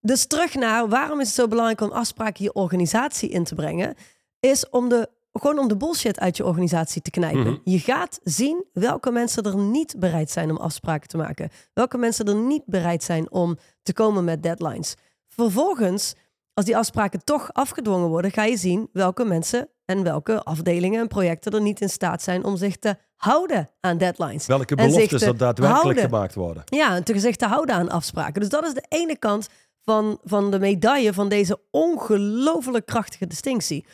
[0.00, 3.94] dus terug naar waarom is het zo belangrijk om afspraken je organisatie in te brengen?
[4.40, 7.40] Is om de, gewoon om de bullshit uit je organisatie te knijpen.
[7.40, 7.56] Mhm.
[7.64, 11.50] Je gaat zien welke mensen er niet bereid zijn om afspraken te maken.
[11.74, 14.94] Welke mensen er niet bereid zijn om te komen met deadlines.
[15.28, 16.14] Vervolgens,
[16.54, 21.08] als die afspraken toch afgedwongen worden, ga je zien welke mensen en welke afdelingen en
[21.08, 24.46] projecten er niet in staat zijn om zich te houden aan deadlines.
[24.46, 26.04] Welke beloftes te er daadwerkelijk houden.
[26.04, 26.62] gemaakt worden.
[26.64, 28.40] Ja, en te zich te houden aan afspraken.
[28.40, 29.48] Dus dat is de ene kant
[29.82, 33.86] van, van de medaille van deze ongelooflijk krachtige distinctie.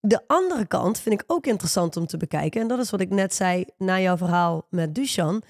[0.00, 2.60] De andere kant vind ik ook interessant om te bekijken.
[2.60, 5.42] En dat is wat ik net zei na jouw verhaal met Dushan.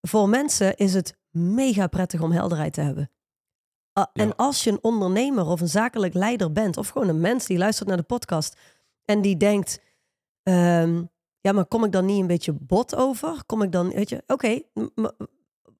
[0.00, 3.10] Voor mensen is het mega prettig om helderheid te hebben.
[3.94, 4.22] Ah, Ja.
[4.22, 7.58] En als je een ondernemer of een zakelijk leider bent, of gewoon een mens die
[7.58, 8.56] luistert naar de podcast
[9.04, 9.80] en die denkt:
[10.42, 11.02] ehm,
[11.40, 13.42] Ja, maar kom ik dan niet een beetje bot over?
[13.46, 14.60] Kom ik dan, weet je, oké,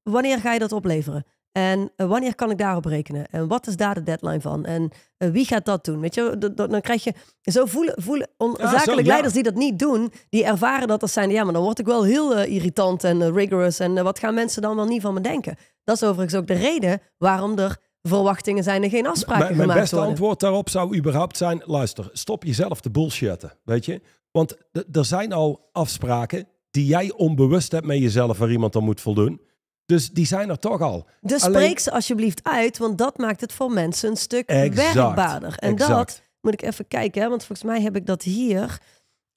[0.03, 1.24] wanneer ga je dat opleveren?
[1.53, 3.27] En eh, wanneer kan ik daarop rekenen?
[3.31, 4.64] En wat is daar de deadline van?
[4.64, 6.00] En eh, wie gaat dat doen?
[6.00, 9.07] Weet je, dan krijg je zo voelen, voelen on- Ja, zo, zakelijk ja.
[9.09, 11.87] leiders die dat niet doen, die ervaren dat als zijn, ja, maar dan word ik
[11.87, 13.79] wel heel eh, irritant en rigorous.
[13.79, 15.57] En wat gaan mensen dan wel niet van me denken?
[15.85, 19.61] Dat is overigens ook de reden waarom er verwachtingen zijn en geen afspraken Mijn, mijn
[19.61, 20.12] gemaakt beste worden.
[20.12, 23.53] antwoord daarop zou überhaupt zijn: luister, stop jezelf te bullshitten.
[23.64, 24.01] Weet je?
[24.31, 24.57] Want
[24.93, 29.40] er zijn al afspraken die jij onbewust hebt met jezelf waar iemand aan moet voldoen.
[29.87, 31.07] Dus die zijn er toch al.
[31.21, 34.95] Dus Alleen- spreek ze alsjeblieft uit, want dat maakt het voor mensen een stuk Exact,
[34.95, 35.55] werkbaarder.
[35.59, 38.79] En dat moet ik even kijken, hè, want volgens mij heb ik dat hier.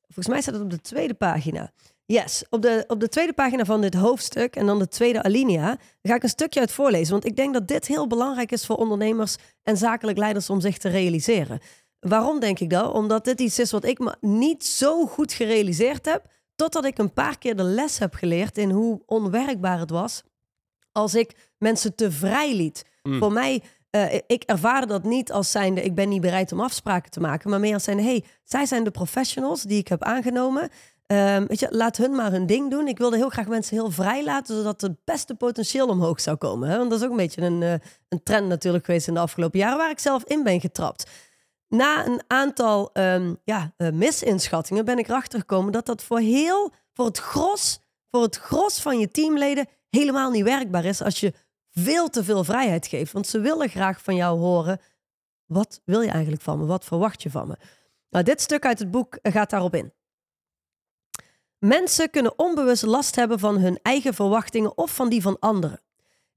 [0.02, 1.72] Volgens mij staat het op de tweede pagina.
[2.10, 5.78] Yes, op de, op de tweede pagina van dit hoofdstuk en dan de tweede alinea
[6.02, 7.12] ga ik een stukje uit voorlezen.
[7.12, 10.78] Want ik denk dat dit heel belangrijk is voor ondernemers en zakelijk leiders om zich
[10.78, 11.60] te realiseren.
[12.00, 12.94] Waarom denk ik dat?
[12.94, 17.14] Omdat dit iets is wat ik me niet zo goed gerealiseerd heb, totdat ik een
[17.14, 20.24] paar keer de les heb geleerd in hoe onwerkbaar het was
[20.92, 22.86] als ik mensen te vrij liet.
[23.04, 23.20] Mm.
[23.20, 27.12] Voor mij, eh, ik ervaarde dat niet als zijnde, ik ben niet bereid om afspraken
[27.12, 30.70] te maken, maar meer als zijnde, hey, zij zijn de professionals die ik heb aangenomen.
[31.08, 32.88] Ehm, weet je, laat hun maar hun ding doen.
[32.88, 36.70] Ik wilde heel graag mensen heel vrij laten, zodat het beste potentieel omhoog zou komen.
[36.70, 36.78] Hè?
[36.78, 37.74] Want dat is ook een beetje een, eh,
[38.10, 41.10] een trend natuurlijk geweest in de afgelopen jaren, waar ik zelf in ben getrapt.
[41.68, 46.72] Na een aantal ehm, ja, eh, misinschattingen ben ik erachter gekomen dat dat voor heel,
[46.94, 47.80] voor het gros,
[48.12, 51.34] voor het gros van je teamleden helemaal niet werkbaar is als je
[51.72, 53.12] veel te veel vrijheid geeft.
[53.12, 54.80] Want ze willen graag van jou horen,
[55.46, 56.66] wat wil je eigenlijk van me?
[56.66, 57.58] Wat verwacht je van me?
[58.10, 59.92] Nou, dit stuk uit het boek gaat daarop in.
[61.60, 65.82] Mensen kunnen onbewust last hebben van hun eigen verwachtingen of van die van anderen.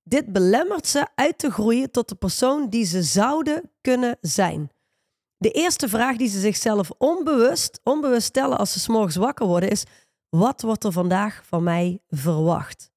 [0.02, 4.70] Dit belemmert ze uit te groeien tot de persoon die ze zouden kunnen zijn.
[5.36, 9.70] De eerste vraag die ze zichzelf onbewust, onbewust stellen als ze 's morgens wakker worden
[9.70, 9.84] is:
[10.28, 12.90] wat wordt er vandaag van mij verwacht?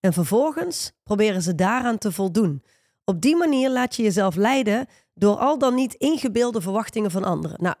[0.00, 2.62] En vervolgens proberen ze daaraan te voldoen.
[3.04, 7.62] Op die manier laat je jezelf leiden door al dan niet ingebeelde verwachtingen van anderen.
[7.62, 7.76] Nou,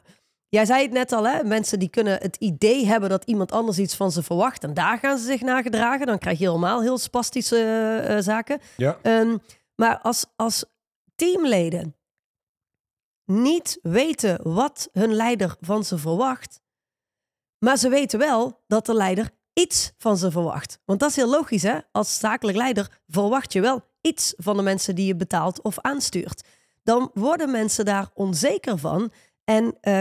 [0.48, 1.44] jij zei het net al, hè?
[1.44, 4.98] mensen die kunnen het idee hebben dat iemand anders iets van ze verwacht en daar
[4.98, 6.06] gaan ze zich naar gedragen.
[6.06, 8.60] Dan krijg je helemaal heel spastische eh, eh, zaken.
[8.76, 8.98] Ja.
[9.02, 9.36] Ehm,
[9.74, 10.64] maar als, als
[11.14, 11.96] teamleden
[13.24, 16.60] niet weten wat hun leider van ze verwacht,
[17.58, 20.80] maar ze weten wel dat de leider iets van ze verwacht.
[20.84, 21.78] Want dat is heel logisch, hè?
[21.92, 26.44] Als zakelijk leider verwacht je wel iets van de mensen die je betaalt of aanstuurt.
[26.82, 29.12] Dan worden mensen daar onzeker van
[29.44, 30.00] en eh,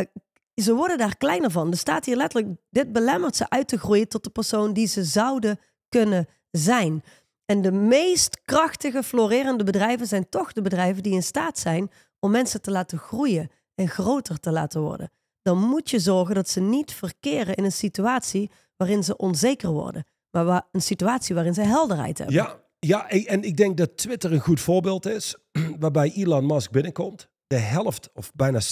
[0.63, 1.71] ze worden daar kleiner van.
[1.71, 5.03] Er staat hier letterlijk, dit belemmert ze uit te groeien tot de persoon die ze
[5.03, 7.03] zouden kunnen zijn.
[7.45, 12.31] En de meest krachtige, florerende bedrijven zijn toch de bedrijven die in staat zijn om
[12.31, 15.11] mensen te laten groeien en groter te laten worden.
[15.41, 20.05] Dan moet je zorgen dat ze niet verkeren in een situatie waarin ze onzeker worden,
[20.31, 22.35] maar een situatie waarin ze helderheid hebben.
[22.35, 25.35] Ja, ja, en ik denk dat Twitter een goed voorbeeld is,
[25.79, 28.63] waarbij Elon Musk binnenkomt, de helft of bijna 60%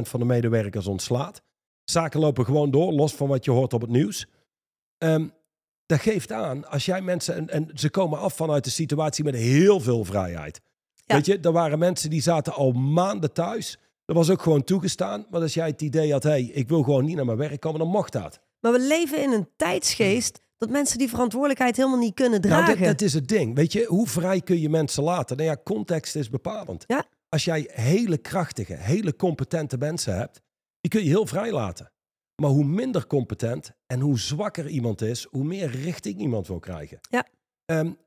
[0.00, 1.42] van de medewerkers ontslaat.
[1.84, 4.26] Zaken lopen gewoon door, los van wat je hoort op het nieuws.
[4.98, 5.32] Um,
[5.86, 9.34] dat geeft aan, als jij mensen, en, en ze komen af vanuit de situatie met
[9.34, 10.60] heel veel vrijheid.
[11.06, 13.78] Weet je, er waren mensen die zaten al maanden thuis.
[14.04, 15.26] Dat was ook gewoon toegestaan.
[15.30, 17.78] Maar als jij het idee had, hey, ik wil gewoon niet naar mijn werk komen,
[17.78, 18.40] dan mocht dat.
[18.60, 22.64] Maar we leven in een tijdsgeest dat mensen die verantwoordelijkheid helemaal niet kunnen dragen.
[22.64, 23.54] Nou, dat, dat, is het ding.
[23.54, 25.36] Weet je, hoe vrij kun je mensen laten?
[25.36, 26.84] Nou ja, context is bepalend.
[26.86, 27.04] Ja.
[27.34, 30.40] Als jij hele krachtige, hele competente mensen hebt,
[30.80, 31.92] die kun je heel vrij laten.
[32.42, 36.98] Maar hoe minder competent en hoe zwakker iemand is, hoe meer richting iemand wil krijgen.
[37.10, 37.26] Ja.
[37.66, 37.98] Um,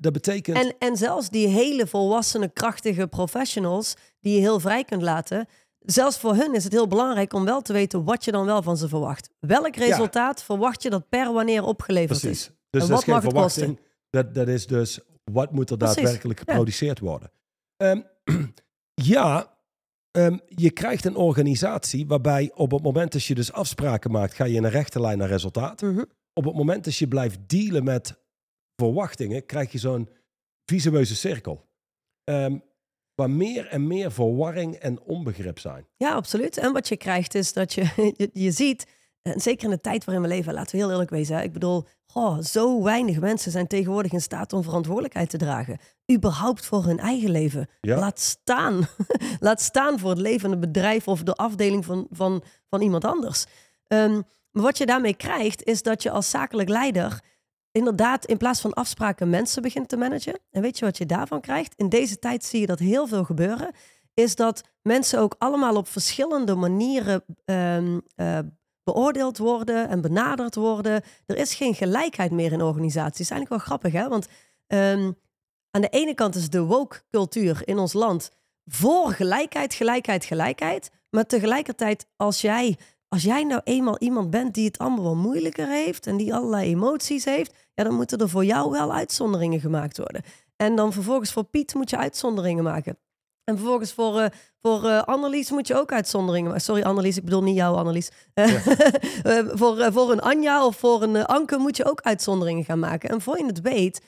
[0.00, 0.56] dat betekent.
[0.56, 5.46] En, en zelfs die hele volwassene, krachtige professionals die je heel vrij kunt laten.
[5.78, 8.62] Zelfs voor hun is het heel belangrijk om wel te weten wat je dan wel
[8.62, 9.30] van ze verwacht.
[9.40, 12.40] Welk resultaat verwacht je dat per wanneer opgeleverd Precies.
[12.40, 12.46] is?
[12.70, 13.80] Dus en dat wat is geen verwachting.
[14.10, 15.96] Dat, dat is dus wat moet er Precies.
[15.96, 16.44] daadwerkelijk Ja.
[16.44, 17.30] geproduceerd worden.
[17.76, 18.00] Ehm,
[18.94, 19.58] ja,
[20.10, 24.44] ehm, je krijgt een organisatie waarbij op het moment dat je dus afspraken maakt, ga
[24.44, 25.82] je in een rechte lijn naar resultaat.
[25.82, 26.04] Mhm.
[26.32, 28.20] Op het moment dat je blijft dealen met
[28.76, 30.08] verwachtingen, krijg je zo'n
[30.64, 31.68] visueuze cirkel.
[32.24, 32.58] Ehm,
[33.14, 35.86] waar meer en meer verwarring en onbegrip zijn.
[35.96, 36.56] Ja, absoluut.
[36.56, 37.82] En wat je krijgt is dat je,
[38.16, 38.86] je, je ziet,
[39.22, 41.36] en zeker in de tijd waarin we leven, laten we heel eerlijk wezen.
[41.36, 41.42] Hè?
[41.42, 45.78] Ik bedoel, goh, zo weinig mensen zijn tegenwoordig in staat om verantwoordelijkheid te dragen.
[46.12, 47.68] Überhaupt voor hun eigen leven.
[47.80, 47.98] Ja.
[47.98, 48.88] Laat staan.
[49.40, 53.04] Laat staan voor het leven van een bedrijf of de afdeling van, van, van iemand
[53.04, 53.44] anders.
[53.86, 57.20] Ehm, maar wat je daarmee krijgt, is dat je als zakelijk leider
[57.72, 60.38] inderdaad in plaats van afspraken mensen begint te managen.
[60.50, 61.74] En weet je wat je daarvan krijgt?
[61.76, 63.70] In deze tijd zie je dat heel veel gebeuren.
[64.14, 68.38] Is dat mensen ook allemaal op verschillende manieren eh,
[68.84, 71.02] beoordeeld worden en benaderd worden.
[71.26, 73.30] Er is geen gelijkheid meer in organisaties.
[73.30, 74.08] Eigenlijk wel grappig, hè?
[74.08, 74.26] Want
[74.66, 75.12] ehm,
[75.70, 78.30] aan de ene kant is de woke-cultuur in ons land
[78.64, 80.90] voor gelijkheid, gelijkheid, gelijkheid.
[81.10, 85.68] Maar tegelijkertijd, als jij, als jij nou eenmaal iemand bent die het allemaal wel moeilijker
[85.68, 89.98] heeft en die allerlei emoties heeft, ja, dan moeten er voor jou wel uitzonderingen gemaakt
[89.98, 90.22] worden.
[90.56, 92.98] En dan vervolgens voor Piet moet je uitzonderingen maken.
[93.44, 94.30] En vervolgens voor, eh
[94.62, 96.60] voor eh, Annelies moet je ook uitzonderingen.
[96.60, 98.10] Sorry Annelies, ik bedoel niet jou Annelies.
[99.22, 103.08] Eh, voor, voor een Anja of voor een Anke moet je ook uitzonderingen gaan maken.
[103.10, 104.00] En voor je het weet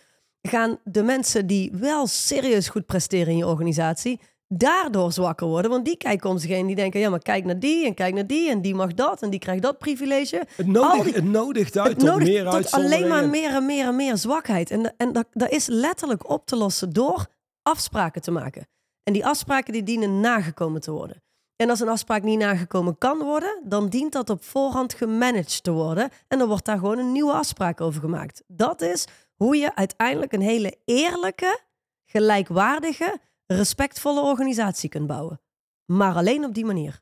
[0.43, 4.21] gaan de mensen die wel serieus goed presteren in je organisatie...
[4.49, 5.71] daardoor zwakker worden.
[5.71, 6.67] Want die kijken om zich heen.
[6.67, 8.51] Die denken, ja, maar kijk naar die en kijk naar die.
[8.51, 10.43] En die mag dat en die krijgt dat privilege.
[10.57, 13.67] Het, nodigt, die- het nodigt uit Het tot nodigt meer tot alleen maar meer en
[13.67, 14.71] meer en meer zwakheid.
[14.71, 17.27] En, en dat, dat is letterlijk op te lossen door
[17.63, 18.67] afspraken te maken.
[19.05, 21.23] En die afspraken die dienen nagekomen te worden.
[21.57, 25.71] En als een afspraak niet nagekomen kan worden, dan dient dat op voorhand gemanaged te
[25.71, 26.11] worden.
[26.29, 28.43] En dan wordt daar gewoon een nieuwe afspraak over gemaakt.
[28.47, 31.61] Dat is hoe je uiteindelijk een hele eerlijke,
[32.05, 35.41] gelijkwaardige, respectvolle organisatie kunt bouwen.
[35.85, 37.01] Maar alleen op die manier.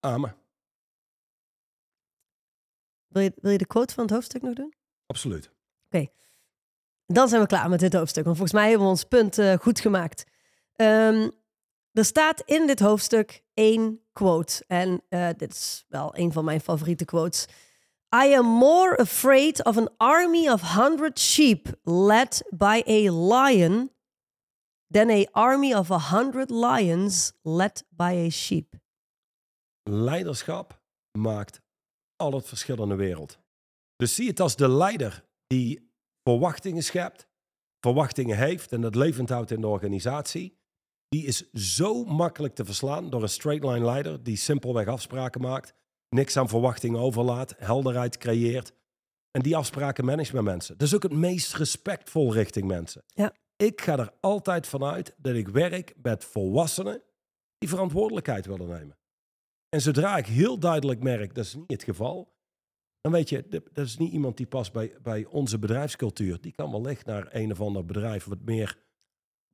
[0.00, 0.36] Amen.
[3.06, 4.74] Wil je, wil je de quote van het hoofdstuk nog doen?
[5.06, 5.54] Absoluut.
[7.06, 8.24] Dan zijn we klaar met dit hoofdstuk.
[8.24, 10.24] Want volgens mij hebben we ons punt eh, goed gemaakt.
[10.76, 11.30] Ehm,
[11.92, 14.64] er staat in dit hoofdstuk één quote.
[14.66, 17.46] En eh, dit is wel een van mijn favoriete quotes.
[18.24, 23.90] I am more afraid of an army of hundred sheep led by a lion
[24.88, 28.74] than a army of a hundred lions led by a sheep.
[29.82, 30.82] Leiderschap
[31.18, 31.60] maakt
[32.16, 33.38] al het verschil in de wereld.
[33.96, 37.28] Dus zie het als de leider die verwachtingen schept,
[37.80, 40.58] verwachtingen heeft en dat levend houdt in de organisatie.
[41.08, 45.74] Die is zo makkelijk te verslaan door een straight line leider die simpelweg afspraken maakt,
[46.08, 48.72] niks aan verwachtingen overlaat, helderheid creëert
[49.30, 50.78] en die afspraken managt met mensen.
[50.78, 53.04] Dat is ook het meest respectvol richting mensen.
[53.06, 53.32] Ja.
[53.56, 57.02] Ik ga er altijd vanuit dat ik werk met volwassenen
[57.58, 58.98] die verantwoordelijkheid willen nemen.
[59.68, 62.34] En zodra ik heel duidelijk merk dat is niet het geval,
[63.00, 66.40] dan weet je, dat is niet iemand die past bij, bij onze bedrijfscultuur.
[66.40, 68.78] Die kan wellicht naar een of ander bedrijf wat meer.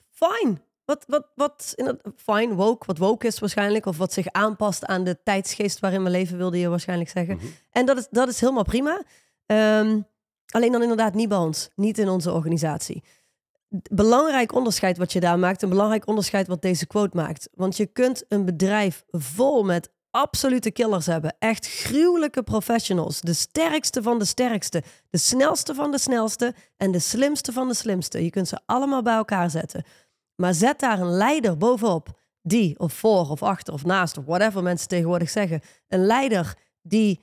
[0.08, 0.60] Fine.
[0.90, 1.74] Wat, wat, wat,
[2.16, 3.86] fine, woke, wat woke is waarschijnlijk.
[3.86, 7.36] Of wat zich aanpast aan de tijdsgeest waarin we leven, wilde je waarschijnlijk zeggen.
[7.36, 7.46] Mhm.
[7.70, 9.02] En dat is, dat is helemaal prima.
[9.46, 10.00] Ehm,
[10.46, 11.70] alleen dan inderdaad niet bij ons.
[11.74, 13.02] Niet in onze organisatie.
[13.90, 15.62] Belangrijk onderscheid wat je daar maakt.
[15.62, 17.48] Een belangrijk onderscheid wat deze quote maakt.
[17.54, 21.36] Want je kunt een bedrijf vol met absolute killers hebben.
[21.38, 23.20] Echt gruwelijke professionals.
[23.20, 24.82] De sterkste van de sterkste.
[25.10, 26.54] De snelste van de snelste.
[26.76, 28.24] En de slimste van de slimste.
[28.24, 29.84] Je kunt ze allemaal bij elkaar zetten.
[30.40, 32.18] Maar zet daar een leider bovenop.
[32.42, 35.60] Die, of voor, of achter, of naast, of whatever mensen tegenwoordig zeggen.
[35.88, 37.20] Een leider die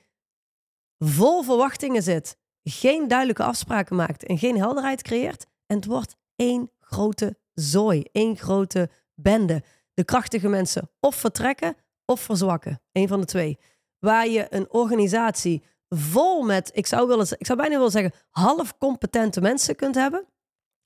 [0.97, 2.37] vol verwachtingen zit.
[2.63, 4.23] Geen duidelijke afspraken maakt.
[4.23, 5.45] En geen helderheid creëert.
[5.65, 8.05] En het wordt één grote zooi.
[8.11, 9.63] één grote bende.
[9.93, 12.81] De krachtige mensen of vertrekken of verzwakken.
[12.91, 13.57] Een van de twee.
[13.99, 18.77] Waar je een organisatie vol met, ik zou, willen, ik zou bijna willen zeggen, half
[18.77, 20.25] competente mensen kunt hebben.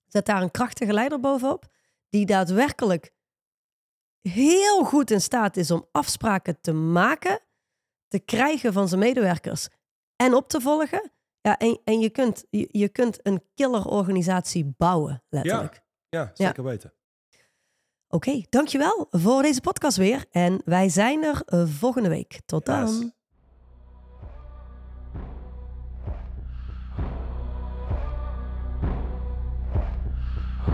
[0.07, 1.69] Zet daar een krachtige leider bovenop,
[2.11, 3.13] die daadwerkelijk
[4.21, 7.39] heel goed in staat is om afspraken te maken,
[8.07, 9.67] te krijgen van zijn medewerkers
[10.15, 11.11] en op te volgen.
[11.41, 15.81] Ja, en, en je, kunt, je, je kunt een killerorganisatie bouwen, letterlijk.
[16.09, 16.93] Ja, zeker weten.
[18.07, 20.25] Oké, dankjewel voor deze podcast weer.
[20.31, 22.41] En wij zijn er eh, volgende week.
[22.45, 22.99] Tot dan.
[22.99, 23.11] Yes.